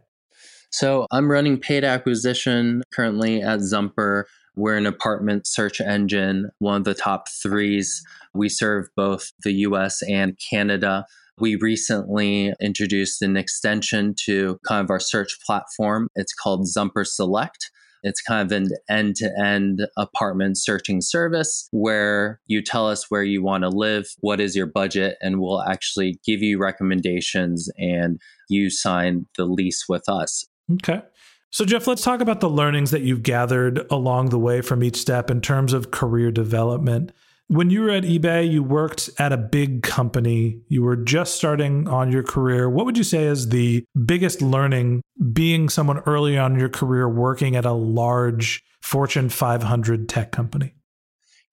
So 0.77 1.07
I'm 1.11 1.31
running 1.31 1.59
paid 1.59 1.85
acquisition 1.85 2.83
currently 2.93 3.41
at 3.41 3.61
Zumper. 3.61 4.27
We're 4.57 4.77
an 4.77 4.85
apartment 4.85 5.47
search 5.47 5.81
engine, 5.81 6.51
one 6.59 6.77
of 6.77 6.85
the 6.85 6.93
top 6.93 7.29
threes. 7.43 8.03
We 8.35 8.51
serve 8.51 8.89
both 8.95 9.33
the 9.43 9.55
US 9.55 10.03
and 10.03 10.39
Canada. 10.51 11.07
We 11.39 11.57
recently 11.57 12.53
introduced 12.61 13.23
an 13.23 13.39
extension 13.39 14.15
to 14.27 14.59
kind 14.69 14.85
of 14.85 14.91
our 14.91 15.01
search 15.01 15.39
platform. 15.47 16.09
It's 16.15 16.35
called 16.35 16.67
Zumper 16.67 17.07
Select. 17.07 17.71
It's 18.03 18.21
kind 18.21 18.45
of 18.45 18.55
an 18.55 18.69
end 18.91 19.17
to 19.17 19.33
end 19.43 19.81
apartment 19.97 20.59
searching 20.59 21.01
service 21.01 21.69
where 21.73 22.39
you 22.49 22.61
tell 22.61 22.87
us 22.87 23.11
where 23.11 23.25
you 23.25 23.43
want 23.43 23.62
to 23.62 23.71
live, 23.71 24.09
what 24.21 24.41
is 24.41 24.55
your 24.55 24.67
budget, 24.67 25.17
and 25.23 25.41
we'll 25.41 25.62
actually 25.62 26.21
give 26.23 26.43
you 26.43 26.59
recommendations 26.59 27.71
and 27.79 28.21
you 28.51 28.69
sign 28.69 29.25
the 29.39 29.47
lease 29.47 29.87
with 29.89 30.07
us. 30.07 30.45
Okay. 30.72 31.02
So, 31.50 31.64
Jeff, 31.64 31.87
let's 31.87 32.02
talk 32.02 32.20
about 32.20 32.40
the 32.40 32.50
learnings 32.50 32.90
that 32.90 33.02
you've 33.02 33.22
gathered 33.22 33.87
along 33.90 34.31
the 34.31 34.38
way 34.38 34.61
from 34.61 34.83
each 34.83 34.96
step 34.96 35.31
in 35.31 35.40
terms 35.40 35.72
of 35.72 35.90
career 35.90 36.31
development. 36.31 37.12
When 37.48 37.70
you 37.70 37.83
were 37.83 37.90
at 37.90 38.02
eBay, 38.02 38.50
you 38.50 38.64
worked 38.64 39.09
at 39.20 39.33
a 39.33 39.37
big 39.37 39.85
company. 39.85 40.61
You 40.68 40.83
were 40.83 40.96
just 40.96 41.37
starting 41.37 41.87
on 41.87 42.11
your 42.11 42.24
career. 42.24 42.68
What 42.68 42.85
would 42.87 42.98
you 42.98 43.05
say 43.05 43.24
is 43.24 43.50
the 43.50 43.85
biggest 44.05 44.42
learning 44.42 45.02
being 45.33 45.68
someone 45.68 46.00
early 46.00 46.37
on 46.37 46.55
in 46.55 46.59
your 46.59 46.68
career 46.68 47.09
working 47.09 47.55
at 47.55 47.64
a 47.64 47.72
large 47.72 48.64
Fortune 48.83 49.29
500 49.29 50.09
tech 50.09 50.33
company? 50.33 50.74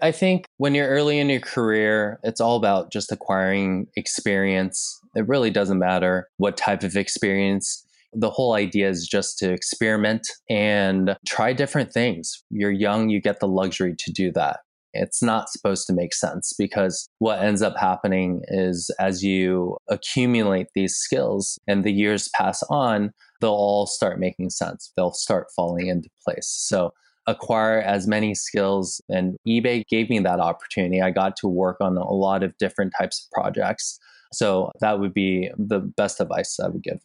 I 0.01 0.11
think 0.11 0.45
when 0.57 0.75
you're 0.75 0.89
early 0.89 1.19
in 1.19 1.29
your 1.29 1.39
career, 1.39 2.19
it's 2.23 2.41
all 2.41 2.57
about 2.57 2.91
just 2.91 3.11
acquiring 3.11 3.87
experience. 3.95 4.99
It 5.15 5.27
really 5.27 5.51
doesn't 5.51 5.79
matter 5.79 6.27
what 6.37 6.57
type 6.57 6.83
of 6.83 6.97
experience. 6.97 7.82
The 8.15 8.29
whole 8.29 8.53
idea 8.53 8.89
is 8.89 9.07
just 9.07 9.37
to 9.39 9.51
experiment 9.51 10.27
and 10.49 11.15
try 11.27 11.53
different 11.53 11.91
things. 11.91 12.43
You're 12.49 12.71
young, 12.71 13.09
you 13.09 13.21
get 13.21 13.39
the 13.39 13.47
luxury 13.47 13.95
to 13.97 14.11
do 14.11 14.31
that 14.33 14.59
it's 14.93 15.23
not 15.23 15.49
supposed 15.49 15.87
to 15.87 15.93
make 15.93 16.13
sense 16.13 16.53
because 16.57 17.09
what 17.17 17.41
ends 17.41 17.61
up 17.61 17.75
happening 17.77 18.41
is 18.47 18.91
as 18.99 19.23
you 19.23 19.77
accumulate 19.89 20.67
these 20.75 20.95
skills 20.95 21.59
and 21.67 21.83
the 21.83 21.91
years 21.91 22.29
pass 22.35 22.61
on, 22.69 23.11
they'll 23.41 23.49
all 23.49 23.87
start 23.87 24.19
making 24.19 24.51
sense. 24.51 24.91
They'll 24.95 25.13
start 25.13 25.47
falling 25.55 25.87
into 25.87 26.09
place. 26.23 26.47
So 26.47 26.91
acquire 27.25 27.81
as 27.81 28.07
many 28.07 28.35
skills 28.35 29.01
and 29.09 29.35
eBay 29.47 29.83
gave 29.89 30.09
me 30.09 30.19
that 30.19 30.39
opportunity. 30.39 31.01
I 31.01 31.09
got 31.09 31.35
to 31.37 31.47
work 31.47 31.77
on 31.81 31.97
a 31.97 32.11
lot 32.11 32.43
of 32.43 32.55
different 32.59 32.93
types 32.97 33.25
of 33.25 33.31
projects. 33.31 33.97
So 34.31 34.71
that 34.79 34.99
would 34.99 35.13
be 35.13 35.49
the 35.57 35.79
best 35.79 36.19
advice 36.19 36.59
I 36.59 36.67
would 36.67 36.83
give. 36.83 36.99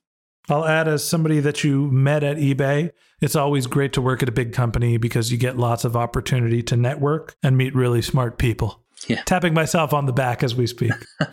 I'll 0.50 0.66
add 0.66 0.88
as 0.88 1.06
somebody 1.06 1.40
that 1.40 1.64
you 1.64 1.90
met 1.90 2.22
at 2.22 2.36
eBay, 2.36 2.90
it's 3.20 3.36
always 3.36 3.66
great 3.66 3.92
to 3.94 4.02
work 4.02 4.22
at 4.22 4.28
a 4.28 4.32
big 4.32 4.52
company 4.52 4.96
because 4.96 5.32
you 5.32 5.38
get 5.38 5.58
lots 5.58 5.84
of 5.84 5.96
opportunity 5.96 6.62
to 6.64 6.76
network 6.76 7.36
and 7.42 7.56
meet 7.56 7.74
really 7.74 8.02
smart 8.02 8.38
people. 8.38 8.82
Yeah. 9.06 9.22
Tapping 9.22 9.54
myself 9.54 9.92
on 9.92 10.06
the 10.06 10.12
back 10.12 10.42
as 10.42 10.54
we 10.54 10.66
speak. 10.66 10.92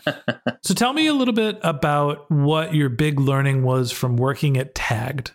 so 0.62 0.73
tell 0.73 0.93
me 0.93 1.08
a 1.08 1.13
little 1.13 1.34
bit 1.34 1.58
about 1.63 2.30
what 2.30 2.75
your 2.75 2.89
big 2.89 3.19
learning 3.19 3.63
was 3.63 3.91
from 3.91 4.17
working 4.17 4.58
at 4.58 4.75
Tagged. 4.75 5.32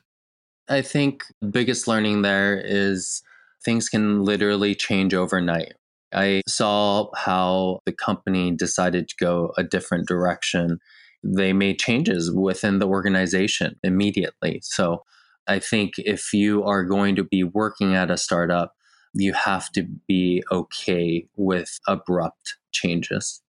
I 0.68 0.82
think 0.82 1.24
the 1.40 1.48
biggest 1.48 1.88
learning 1.88 2.22
there 2.22 2.60
is 2.64 3.22
things 3.64 3.88
can 3.88 4.24
literally 4.24 4.74
change 4.74 5.14
overnight. 5.14 5.74
I 6.12 6.42
saw 6.46 7.08
how 7.16 7.80
the 7.86 7.92
company 7.92 8.52
decided 8.52 9.08
to 9.08 9.14
go 9.18 9.52
a 9.56 9.64
different 9.64 10.08
direction 10.08 10.78
they 11.22 11.52
made 11.52 11.78
changes 11.78 12.32
within 12.32 12.78
the 12.78 12.88
organization 12.88 13.76
immediately. 13.82 14.60
So 14.62 15.04
I 15.46 15.58
think 15.58 15.94
if 15.98 16.32
you 16.32 16.64
are 16.64 16.84
going 16.84 17.16
to 17.16 17.24
be 17.24 17.44
working 17.44 17.94
at 17.94 18.10
a 18.10 18.16
startup, 18.16 18.74
you 19.14 19.32
have 19.32 19.70
to 19.72 19.86
be 20.06 20.42
okay 20.50 21.26
with 21.36 21.78
abrupt 21.88 22.56
changes. 22.72 23.42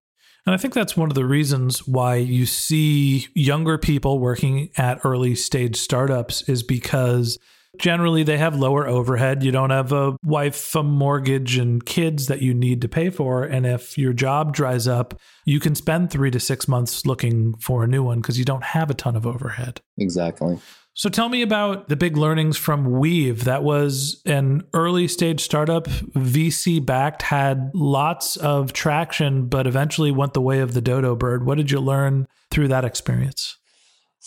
And 0.45 0.55
I 0.55 0.57
think 0.57 0.73
that's 0.73 0.97
one 0.97 1.09
of 1.09 1.15
the 1.15 1.25
reasons 1.25 1.87
why 1.87 2.15
you 2.15 2.47
see 2.47 3.27
younger 3.35 3.77
people 3.77 4.19
working 4.19 4.71
at 4.75 4.99
early 5.03 5.35
stage 5.35 5.75
startups 5.75 6.41
is 6.49 6.63
because 6.63 7.37
Generally, 7.77 8.23
they 8.23 8.37
have 8.37 8.55
lower 8.55 8.87
overhead. 8.87 9.43
You 9.43 9.51
don't 9.51 9.69
have 9.69 9.91
a 9.91 10.17
wife, 10.23 10.75
a 10.75 10.83
mortgage, 10.83 11.57
and 11.57 11.83
kids 11.85 12.27
that 12.27 12.41
you 12.41 12.53
need 12.53 12.81
to 12.81 12.89
pay 12.89 13.09
for. 13.09 13.43
And 13.43 13.65
if 13.65 13.97
your 13.97 14.13
job 14.13 14.53
dries 14.53 14.87
up, 14.87 15.19
you 15.45 15.59
can 15.59 15.75
spend 15.75 16.11
three 16.11 16.31
to 16.31 16.39
six 16.39 16.67
months 16.67 17.05
looking 17.05 17.55
for 17.55 17.83
a 17.83 17.87
new 17.87 18.03
one 18.03 18.19
because 18.19 18.37
you 18.37 18.45
don't 18.45 18.63
have 18.63 18.89
a 18.89 18.93
ton 18.93 19.15
of 19.15 19.25
overhead. 19.25 19.81
Exactly. 19.97 20.59
So 20.93 21.09
tell 21.09 21.29
me 21.29 21.41
about 21.41 21.87
the 21.87 21.95
big 21.95 22.17
learnings 22.17 22.57
from 22.57 22.99
Weave. 22.99 23.45
That 23.45 23.63
was 23.63 24.21
an 24.25 24.63
early 24.73 25.07
stage 25.07 25.39
startup, 25.39 25.85
VC 25.87 26.85
backed, 26.85 27.21
had 27.21 27.71
lots 27.73 28.35
of 28.35 28.73
traction, 28.73 29.47
but 29.47 29.67
eventually 29.67 30.11
went 30.11 30.33
the 30.33 30.41
way 30.41 30.59
of 30.59 30.73
the 30.73 30.81
dodo 30.81 31.15
bird. 31.15 31.45
What 31.45 31.57
did 31.57 31.71
you 31.71 31.79
learn 31.79 32.27
through 32.51 32.67
that 32.67 32.83
experience? 32.83 33.57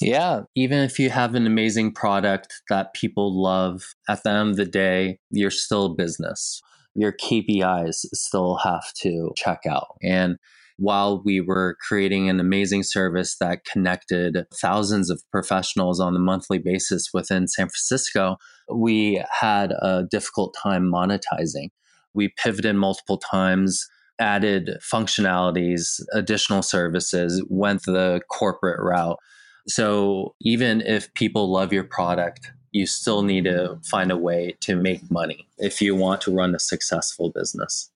Yeah, 0.00 0.42
even 0.56 0.78
if 0.78 0.98
you 0.98 1.10
have 1.10 1.34
an 1.34 1.46
amazing 1.46 1.92
product 1.92 2.62
that 2.68 2.94
people 2.94 3.40
love, 3.40 3.94
at 4.08 4.22
the 4.22 4.30
end 4.30 4.50
of 4.50 4.56
the 4.56 4.64
day, 4.64 5.18
you're 5.30 5.50
still 5.50 5.86
a 5.86 5.94
business. 5.94 6.60
Your 6.94 7.12
KPIs 7.12 8.06
still 8.12 8.56
have 8.56 8.92
to 9.02 9.30
check 9.36 9.60
out. 9.68 9.96
And 10.02 10.36
while 10.76 11.22
we 11.24 11.40
were 11.40 11.76
creating 11.86 12.28
an 12.28 12.40
amazing 12.40 12.82
service 12.82 13.36
that 13.38 13.64
connected 13.64 14.44
thousands 14.52 15.10
of 15.10 15.22
professionals 15.30 16.00
on 16.00 16.16
a 16.16 16.20
monthly 16.20 16.58
basis 16.58 17.10
within 17.14 17.46
San 17.46 17.66
Francisco, 17.66 18.36
we 18.72 19.22
had 19.40 19.72
a 19.80 20.04
difficult 20.10 20.56
time 20.60 20.90
monetizing. 20.90 21.68
We 22.14 22.32
pivoted 22.36 22.74
multiple 22.74 23.18
times, 23.18 23.86
added 24.18 24.70
functionalities, 24.82 26.00
additional 26.12 26.62
services, 26.62 27.44
went 27.48 27.82
the 27.84 28.20
corporate 28.28 28.80
route 28.80 29.18
so 29.66 30.34
even 30.40 30.80
if 30.82 31.12
people 31.14 31.50
love 31.50 31.72
your 31.72 31.84
product, 31.84 32.50
you 32.72 32.86
still 32.86 33.22
need 33.22 33.44
to 33.44 33.78
find 33.84 34.10
a 34.10 34.16
way 34.16 34.56
to 34.60 34.76
make 34.76 35.10
money 35.10 35.46
if 35.58 35.80
you 35.80 35.94
want 35.94 36.20
to 36.22 36.34
run 36.34 36.54
a 36.54 36.58
successful 36.58 37.30
business. 37.30 37.90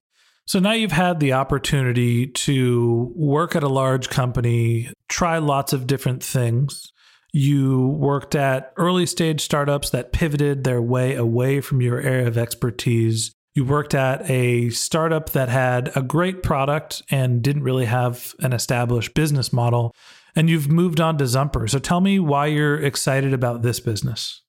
So 0.47 0.61
now 0.61 0.73
you've 0.73 0.93
had 0.93 1.21
the 1.21 1.35
opportunity 1.35 2.27
to 2.27 3.13
work 3.15 3.55
at 3.55 3.63
a 3.63 3.69
large 3.69 4.09
company, 4.09 4.91
try 5.09 5.39
lots 5.39 5.75
of 5.75 5.87
different 5.87 6.23
things. 6.23 6.93
You 7.35 7.89
worked 7.89 8.35
at 8.35 8.73
early 8.77 9.05
stage 9.05 9.43
startups 9.43 9.91
that 9.91 10.13
pivoted 10.13 10.65
their 10.65 10.81
way 10.81 11.15
away 11.15 11.61
from 11.61 11.83
your 11.83 12.01
area 12.01 12.27
of 12.27 12.39
expertise. 12.39 13.33
You 13.55 13.65
worked 13.67 13.95
at 13.95 14.31
a 14.31 14.71
startup 14.71 15.31
that 15.31 15.51
had 15.51 15.91
a 15.95 16.01
great 16.01 16.43
product 16.43 17.03
and 17.11 17.43
didn't 17.43 17.65
really 17.65 17.85
have 17.85 18.35
an 18.39 18.55
established 18.55 19.13
business 19.13 19.53
model 19.53 19.95
and 20.39 20.49
you've 20.49 20.71
moved 20.71 21.01
on 21.01 21.19
to 21.19 21.27
Zumper. 21.27 21.67
So 21.67 21.81
tell 21.81 22.01
me 22.01 22.21
why 22.21 22.47
you're 22.47 22.81
excited 22.81 23.35
about 23.35 23.63
this 23.63 23.81
business. 23.81 24.41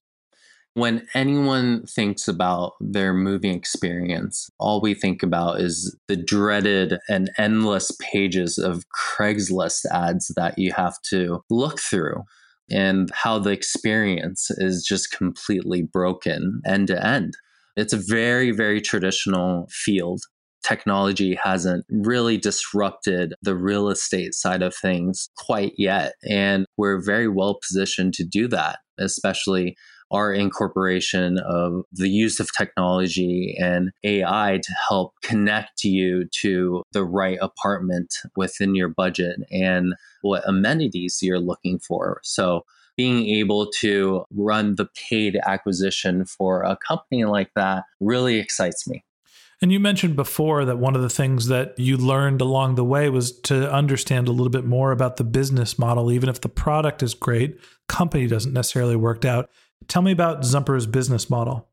When 0.75 1.08
anyone 1.15 1.84
thinks 1.88 2.28
about 2.28 2.73
their 2.80 3.12
moving 3.12 3.56
experience, 3.56 4.52
all 4.60 4.82
we 4.82 4.93
think 4.93 5.23
about 5.23 5.62
is 5.62 5.97
the 6.08 6.15
dreaded 6.15 6.99
and 7.10 7.32
endless 7.39 7.91
pages 7.99 8.60
of 8.60 8.84
Craigslist 8.95 9.88
ads 9.91 10.32
that 10.36 10.60
you 10.60 10.73
have 10.73 11.02
to 11.10 11.41
look 11.49 11.80
through 11.80 12.21
and 12.69 13.10
how 13.15 13.39
the 13.39 13.49
experience 13.49 14.52
is 14.58 14.86
just 14.88 15.12
completely 15.12 15.82
broken 15.82 16.62
end 16.67 16.89
to 16.89 17.04
end. 17.04 17.34
It's 17.75 17.93
a 17.93 17.97
very, 17.97 18.52
very 18.52 18.80
traditional 18.80 19.67
field 19.71 20.21
technology 20.63 21.36
hasn't 21.41 21.86
really 21.89 22.38
disrupted 22.38 23.34
the 23.41 23.56
real 23.56 23.89
estate 23.89 24.34
side 24.34 24.62
of 24.62 24.76
things 24.76 25.30
quite 25.38 25.74
yet. 25.78 26.13
And 26.30 26.65
we're 26.78 27.02
very 27.02 27.28
well 27.28 27.60
positioned 27.67 28.13
to 28.15 28.24
do 28.24 28.48
that, 28.50 28.80
especially 28.98 29.76
our 30.12 30.34
incorporation 30.34 31.38
of 31.39 31.84
the 31.91 32.10
use 32.10 32.39
of 32.39 32.50
technology 32.58 33.56
and 33.60 33.91
AI 34.04 34.60
to 34.63 34.74
help 34.88 35.13
connect 35.22 35.84
you 35.84 36.26
to 36.41 36.84
the 36.93 37.06
right 37.06 37.38
apartment 37.41 38.15
within 38.36 38.76
your 38.76 38.89
budget 38.89 39.38
and 39.52 39.93
what 40.22 40.48
amenities 40.48 41.19
you're 41.22 41.39
looking 41.39 41.80
for. 41.80 42.19
So, 42.24 42.63
being 42.98 43.28
able 43.28 43.72
to 43.72 44.26
run 44.30 44.76
the 44.76 44.89
paid 45.10 45.39
acquisition 45.45 46.26
for 46.26 46.63
a 46.63 46.78
company 46.86 47.24
like 47.24 47.50
that 47.56 47.86
really 48.02 48.39
excites 48.39 48.86
me. 48.89 49.06
And 49.62 49.74
you 49.74 49.80
mentioned 49.80 50.15
before 50.15 50.63
that 50.63 50.78
one 50.78 50.95
of 50.95 51.02
the 51.02 51.10
things 51.10 51.48
that 51.48 51.78
you 51.78 51.98
learned 51.98 52.39
along 52.39 52.76
the 52.76 52.84
way 52.84 53.10
was 53.10 53.38
to 53.41 53.69
understand 53.72 54.30
a 54.30 54.32
little 54.32 54.50
bit 54.50 54.63
more 54.63 54.91
about 54.91 55.17
the 55.17 55.26
business 55.26 55.78
model. 55.78 56.12
Even 56.12 56.30
if 56.30 56.39
the 56.39 56.50
product 56.50 57.04
is 57.04 57.13
great, 57.13 57.60
company 57.89 58.26
doesn't 58.26 58.54
necessarily 58.54 58.95
work 58.95 59.26
out. 59.26 59.50
Tell 59.88 60.02
me 60.02 60.12
about 60.12 60.41
Zumper's 60.41 60.88
business 60.88 61.30
model. 61.30 61.67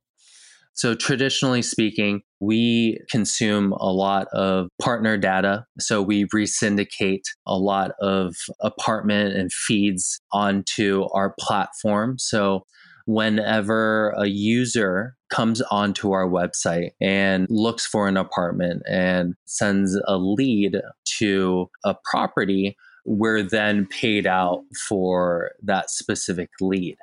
So, 0.73 0.95
traditionally 0.95 1.63
speaking, 1.63 2.21
we 2.39 2.99
consume 3.11 3.73
a 3.73 3.91
lot 3.91 4.27
of 4.35 4.69
partner 4.83 5.17
data. 5.17 5.65
So, 5.79 6.03
we 6.03 6.27
resyndicate 6.27 7.23
a 7.47 7.57
lot 7.57 7.93
of 8.01 8.35
apartment 8.61 9.35
and 9.35 9.51
feeds 9.51 10.21
onto 10.33 11.05
our 11.15 11.35
platform. 11.41 12.19
So, 12.19 12.67
whenever 13.07 14.11
a 14.11 14.27
user 14.27 15.17
comes 15.31 15.63
onto 15.63 16.13
our 16.13 16.29
website 16.29 16.91
and 17.01 17.47
looks 17.49 17.87
for 17.87 18.09
an 18.09 18.17
apartment 18.17 18.83
and 18.89 19.35
sends 19.47 19.99
a 20.07 20.17
lead 20.19 20.81
to 21.19 21.71
a 21.85 21.95
property, 22.11 22.77
we're 23.05 23.43
then 23.43 23.87
paid 23.87 24.27
out 24.27 24.63
for 24.89 25.53
that 25.63 25.91
specific 25.91 26.51
lead. 26.61 26.97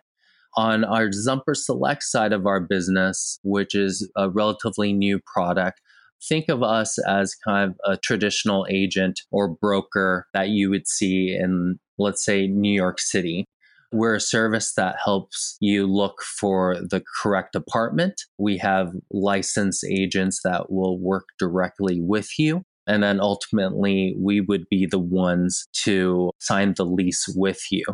On 0.56 0.84
our 0.84 1.10
Zumper 1.12 1.56
Select 1.56 2.04
side 2.04 2.34
of 2.34 2.46
our 2.46 2.60
business, 2.60 3.40
which 3.44 3.74
is 3.74 4.08
a 4.16 4.30
relatively 4.30 4.94
new 4.94 5.20
product, 5.20 5.82
think 6.28 6.48
of 6.50 6.62
us 6.62 7.00
as 7.08 7.34
kind 7.34 7.72
of 7.72 7.78
a 7.92 7.98
traditional 7.98 8.68
agent 8.70 9.22
or 9.32 9.48
broker 9.48 10.28
that 10.34 10.50
you 10.50 10.70
would 10.70 10.88
see 10.88 11.36
in, 11.36 11.80
let's 11.98 12.24
say, 12.24 12.48
New 12.48 12.74
York 12.74 13.00
City. 13.00 13.48
We're 13.94 14.16
a 14.16 14.20
service 14.20 14.74
that 14.74 14.96
helps 15.04 15.56
you 15.62 15.86
look 15.88 16.22
for 16.22 16.78
the 16.82 17.04
correct 17.22 17.56
apartment. 17.56 18.22
We 18.38 18.58
have 18.58 18.92
licensed 19.12 19.86
agents 19.86 20.42
that 20.44 20.72
will 20.72 21.00
work 21.00 21.26
directly 21.40 22.02
with 22.02 22.40
you. 22.40 22.64
And 22.88 23.04
then 23.04 23.22
ultimately, 23.22 24.16
we 24.20 24.42
would 24.42 24.66
be 24.70 24.86
the 24.86 25.00
ones 25.00 25.68
to 25.84 26.32
sign 26.40 26.74
the 26.76 26.86
lease 26.86 27.34
with 27.34 27.62
you. 27.72 27.86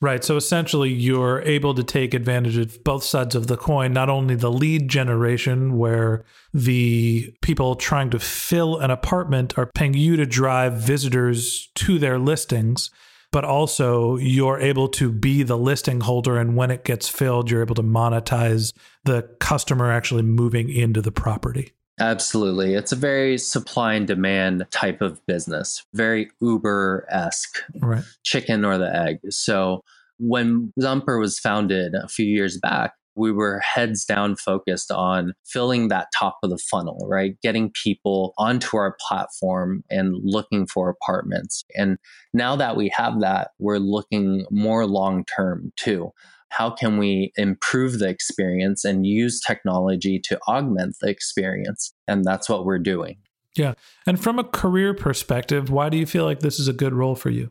Right. 0.00 0.24
So 0.24 0.36
essentially, 0.36 0.90
you're 0.90 1.42
able 1.42 1.74
to 1.74 1.82
take 1.82 2.14
advantage 2.14 2.56
of 2.56 2.82
both 2.84 3.04
sides 3.04 3.34
of 3.34 3.48
the 3.48 3.56
coin, 3.56 3.92
not 3.92 4.08
only 4.08 4.34
the 4.34 4.50
lead 4.50 4.88
generation, 4.88 5.76
where 5.76 6.24
the 6.54 7.34
people 7.42 7.76
trying 7.76 8.10
to 8.10 8.18
fill 8.18 8.78
an 8.78 8.90
apartment 8.90 9.58
are 9.58 9.70
paying 9.74 9.94
you 9.94 10.16
to 10.16 10.26
drive 10.26 10.74
visitors 10.74 11.70
to 11.74 11.98
their 11.98 12.18
listings, 12.18 12.90
but 13.32 13.44
also 13.44 14.16
you're 14.16 14.58
able 14.58 14.88
to 14.88 15.12
be 15.12 15.42
the 15.42 15.56
listing 15.56 16.00
holder. 16.00 16.38
And 16.38 16.56
when 16.56 16.70
it 16.70 16.84
gets 16.84 17.08
filled, 17.08 17.50
you're 17.50 17.62
able 17.62 17.76
to 17.76 17.82
monetize 17.82 18.72
the 19.04 19.22
customer 19.38 19.90
actually 19.90 20.22
moving 20.22 20.68
into 20.68 21.00
the 21.00 21.12
property. 21.12 21.72
Absolutely. 22.00 22.74
It's 22.74 22.92
a 22.92 22.96
very 22.96 23.36
supply 23.36 23.92
and 23.92 24.06
demand 24.06 24.66
type 24.70 25.02
of 25.02 25.24
business, 25.26 25.84
very 25.92 26.30
Uber 26.40 27.06
esque, 27.10 27.58
right. 27.80 28.02
chicken 28.24 28.64
or 28.64 28.78
the 28.78 28.94
egg. 28.94 29.18
So 29.28 29.84
when 30.18 30.72
Zumper 30.80 31.18
was 31.18 31.38
founded 31.38 31.94
a 31.94 32.08
few 32.08 32.26
years 32.26 32.58
back, 32.58 32.94
we 33.20 33.30
were 33.30 33.60
heads 33.60 34.04
down 34.04 34.34
focused 34.34 34.90
on 34.90 35.34
filling 35.44 35.88
that 35.88 36.08
top 36.18 36.38
of 36.42 36.50
the 36.50 36.58
funnel, 36.58 37.06
right? 37.06 37.36
Getting 37.42 37.70
people 37.70 38.32
onto 38.38 38.78
our 38.78 38.96
platform 39.06 39.84
and 39.90 40.16
looking 40.22 40.66
for 40.66 40.88
apartments. 40.88 41.64
And 41.76 41.98
now 42.32 42.56
that 42.56 42.76
we 42.76 42.90
have 42.94 43.20
that, 43.20 43.50
we're 43.58 43.78
looking 43.78 44.46
more 44.50 44.86
long 44.86 45.24
term 45.24 45.72
too 45.76 46.12
how 46.52 46.68
can 46.68 46.98
we 46.98 47.32
improve 47.36 48.00
the 48.00 48.08
experience 48.08 48.84
and 48.84 49.06
use 49.06 49.40
technology 49.40 50.18
to 50.18 50.36
augment 50.48 50.96
the 51.00 51.08
experience? 51.08 51.94
And 52.08 52.24
that's 52.24 52.48
what 52.48 52.64
we're 52.64 52.80
doing. 52.80 53.18
Yeah. 53.56 53.74
And 54.04 54.20
from 54.20 54.38
a 54.40 54.44
career 54.44 54.92
perspective, 54.92 55.70
why 55.70 55.90
do 55.90 55.96
you 55.96 56.06
feel 56.06 56.24
like 56.24 56.40
this 56.40 56.58
is 56.58 56.66
a 56.66 56.72
good 56.72 56.92
role 56.92 57.14
for 57.14 57.30
you? 57.30 57.50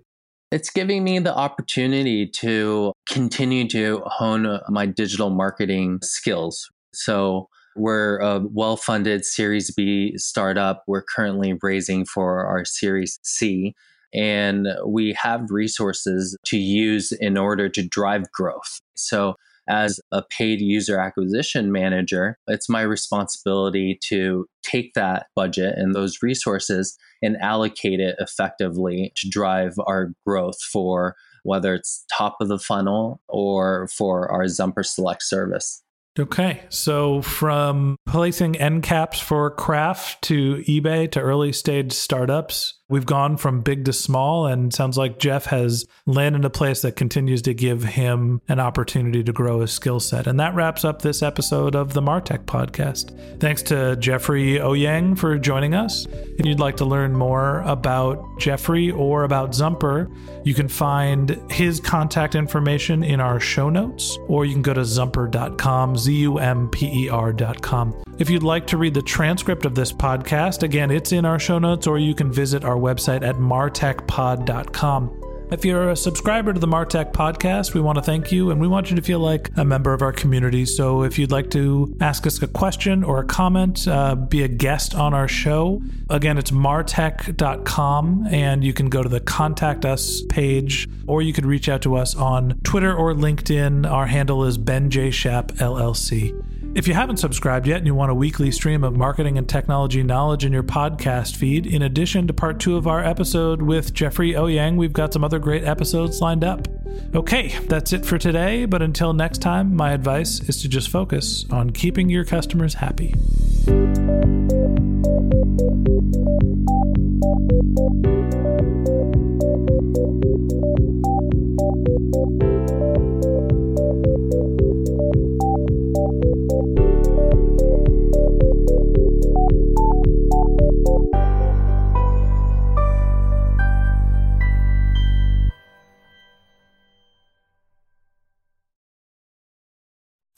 It's 0.51 0.71
giving 0.71 1.03
me 1.03 1.19
the 1.19 1.35
opportunity 1.35 2.25
to 2.27 2.93
continue 3.07 3.67
to 3.69 4.01
hone 4.05 4.47
uh, 4.47 4.62
my 4.67 4.88
digital 4.88 5.29
marketing 5.29 5.99
skills. 6.01 6.69
So, 6.93 7.49
we're 7.75 8.17
a 8.17 8.41
well 8.51 8.75
funded 8.75 9.23
Series 9.25 9.71
B 9.71 10.13
startup. 10.17 10.83
We're 10.88 11.03
currently 11.03 11.53
raising 11.62 12.03
for 12.03 12.45
our 12.45 12.65
Series 12.65 13.19
C 13.23 13.75
and 14.13 14.67
we 14.88 15.13
have 15.13 15.51
resources 15.51 16.35
to 16.45 16.57
use 16.57 17.12
in 17.12 17.38
order 17.38 17.69
to 17.69 17.88
drive 17.88 18.31
growth. 18.31 18.81
So, 18.95 19.35
as 19.69 19.99
a 20.12 20.23
paid 20.23 20.60
user 20.60 20.99
acquisition 20.99 21.71
manager, 21.71 22.38
it's 22.47 22.67
my 22.67 22.82
responsibility 22.82 23.99
to 24.08 24.47
take 24.63 24.93
that 24.95 25.27
budget 25.36 25.75
and 25.77 25.93
those 25.95 26.17
resources 26.21 26.97
and 27.21 27.38
allocate 27.38 27.99
it 27.99 28.15
effectively 28.19 29.13
to 29.15 29.29
drive 29.29 29.75
our 29.86 30.12
growth 30.25 30.62
for 30.62 31.15
whether 31.43 31.73
it's 31.73 32.03
top 32.12 32.38
of 32.41 32.47
the 32.47 32.60
funnel 32.60 33.21
or 33.29 33.88
for 33.95 34.29
our 34.32 34.47
Zumper 34.47 34.84
Select 34.84 35.23
service. 35.23 35.82
Okay. 36.17 36.63
So 36.69 37.21
from 37.21 37.95
placing 38.05 38.58
end 38.58 38.84
caps 38.84 39.19
for 39.19 39.51
Kraft 39.51 40.21
to 40.23 40.63
eBay 40.67 41.10
to 41.12 41.19
early 41.21 41.53
stage 41.53 41.93
startups, 41.93 42.79
we've 42.89 43.06
gone 43.06 43.38
from 43.38 43.62
big 43.62 43.86
to 43.86 43.93
small 43.93 44.47
and 44.47 44.73
sounds 44.73 44.97
like 44.97 45.19
Jeff 45.19 45.45
has 45.45 45.86
landed 46.06 46.43
a 46.43 46.49
place 46.49 46.82
that 46.82 46.95
continues 46.95 47.41
to 47.43 47.54
give 47.54 47.84
him 47.84 48.41
an 48.47 48.60
opportunity 48.60 49.23
to 49.23 49.32
grow 49.32 49.62
his 49.62 49.71
skill 49.71 49.99
set. 49.99 50.28
And 50.28 50.39
that 50.39 50.56
wraps 50.56 50.84
up 50.84 51.02
this 51.02 51.21
episode 51.21 51.75
of 51.75 51.93
the 51.93 52.02
Martech 52.02 52.45
podcast. 52.45 53.39
Thanks 53.39 53.62
to 53.63 53.95
Jeffrey 53.97 54.56
Ouyang 54.56 55.17
for 55.17 55.38
joining 55.38 55.75
us. 55.75 56.08
If 56.38 56.45
you'd 56.45 56.60
like 56.60 56.78
to 56.78 56.86
learn 56.86 57.13
more 57.13 57.62
about 57.62 58.39
Jeffrey 58.39 58.91
or 58.91 59.23
about 59.23 59.52
Zumper, 59.52 60.10
you 60.43 60.54
can 60.54 60.67
find 60.67 61.39
his 61.52 61.80
contact 61.80 62.34
information 62.34 63.04
in 63.04 63.19
our 63.19 63.39
show 63.39 63.69
notes, 63.69 64.17
or 64.28 64.45
you 64.45 64.54
can 64.54 64.62
go 64.62 64.73
to 64.73 64.82
zumper.com, 64.82 65.95
Z 65.95 66.13
U 66.13 66.38
M 66.39 66.69
P 66.69 67.06
E 67.06 67.10
R.com. 67.10 68.04
If 68.17 68.30
you'd 68.30 68.43
like 68.43 68.67
to 68.67 68.78
read 68.78 68.93
the 68.93 69.02
transcript 69.02 69.65
of 69.65 69.75
this 69.75 69.93
podcast, 69.93 70.63
again, 70.63 70.91
it's 70.91 71.12
in 71.12 71.23
our 71.23 71.39
show 71.39 71.60
notes, 71.60 71.88
or 71.88 71.99
you 71.99 72.15
can 72.15 72.32
visit 72.32 72.65
our 72.65 72.79
website 72.80 73.24
at 73.24 73.36
martechpod.com. 73.36 75.20
If 75.52 75.65
you're 75.65 75.89
a 75.89 75.96
subscriber 75.96 76.54
to 76.54 76.60
the 76.60 76.68
Martech 76.68 77.12
podcast, 77.12 77.74
we 77.74 77.82
want 77.82 77.96
to 77.98 78.04
thank 78.04 78.32
you 78.32 78.52
and 78.52 78.62
we 78.62 78.68
want 78.68 78.92
you 78.92 78.96
to 78.96 79.02
feel 79.02 79.20
like 79.20 79.50
a 79.58 79.65
member 79.65 79.94
of 79.94 80.04
our 80.04 80.12
community. 80.12 80.63
So 80.68 81.02
if 81.02 81.18
you'd 81.18 81.32
like 81.32 81.50
to 81.52 81.98
ask 82.00 82.28
us 82.28 82.39
a 82.44 82.48
question 82.48 83.04
or 83.04 83.22
a 83.22 83.26
comment, 83.26 83.88
uh, 83.88 84.13
be 84.13 84.44
a 84.44 84.48
guest 84.48 84.94
on 84.94 85.15
our 85.15 85.28
show, 85.28 85.82
again, 86.08 86.38
it's 86.38 86.52
martech.com 86.52 88.28
and 88.30 88.63
you 88.63 88.74
can 88.74 88.89
go 88.89 89.02
to 89.02 89.10
the 89.10 89.22
contact 89.22 89.86
us 89.86 90.22
page 90.30 90.88
or 91.08 91.24
you 91.24 91.34
could 91.34 91.48
reach 91.48 91.68
out 91.68 91.82
to 91.82 91.96
us 91.96 92.15
on 92.15 92.60
Twitter 92.63 92.96
or 92.96 93.15
LinkedIn. 93.15 93.89
Our 93.89 94.06
handle 94.06 94.46
is 94.46 94.60
Ben 94.60 94.92
J. 94.92 95.10
Shap 95.10 95.48
LLC. 95.54 96.32
If 96.75 96.88
you 96.88 96.93
haven't 96.93 97.17
subscribed 97.17 97.65
yet 97.65 97.77
and 97.77 97.88
you 97.88 97.95
want 97.95 98.12
a 98.12 98.15
weekly 98.15 98.51
stream 98.51 98.84
of 98.84 98.95
marketing 98.95 99.39
and 99.39 99.49
technology 99.49 100.03
knowledge 100.03 100.45
in 100.45 100.53
your 100.53 100.62
podcast 100.63 101.36
feed, 101.36 101.65
in 101.65 101.82
addition 101.82 102.27
to 102.27 102.34
part 102.34 102.60
two 102.60 102.77
of 102.77 102.86
our 102.86 103.03
episode 103.03 103.63
with 103.63 103.91
Jeffrey 103.91 104.34
Ouyang, 104.34 104.75
we've 104.75 104.93
got 104.93 105.12
some 105.12 105.23
other 105.23 105.39
great 105.39 105.63
episodes 105.63 106.21
lined 106.21 106.43
up. 106.43 106.67
Okay, 107.15 107.55
that's 107.67 107.91
it 107.91 108.05
for 108.05 108.19
today, 108.19 108.65
but 108.65 108.84
until 108.84 109.13
next 109.13 109.39
time, 109.39 109.75
my 109.75 109.93
advice 109.93 110.41
is 110.41 110.62
to 110.62 110.69
just 110.69 110.89
focus 110.89 111.43
on 111.49 111.71
keeping 111.71 112.08
your 112.08 112.23
customers 112.23 112.75
happy. 112.75 113.15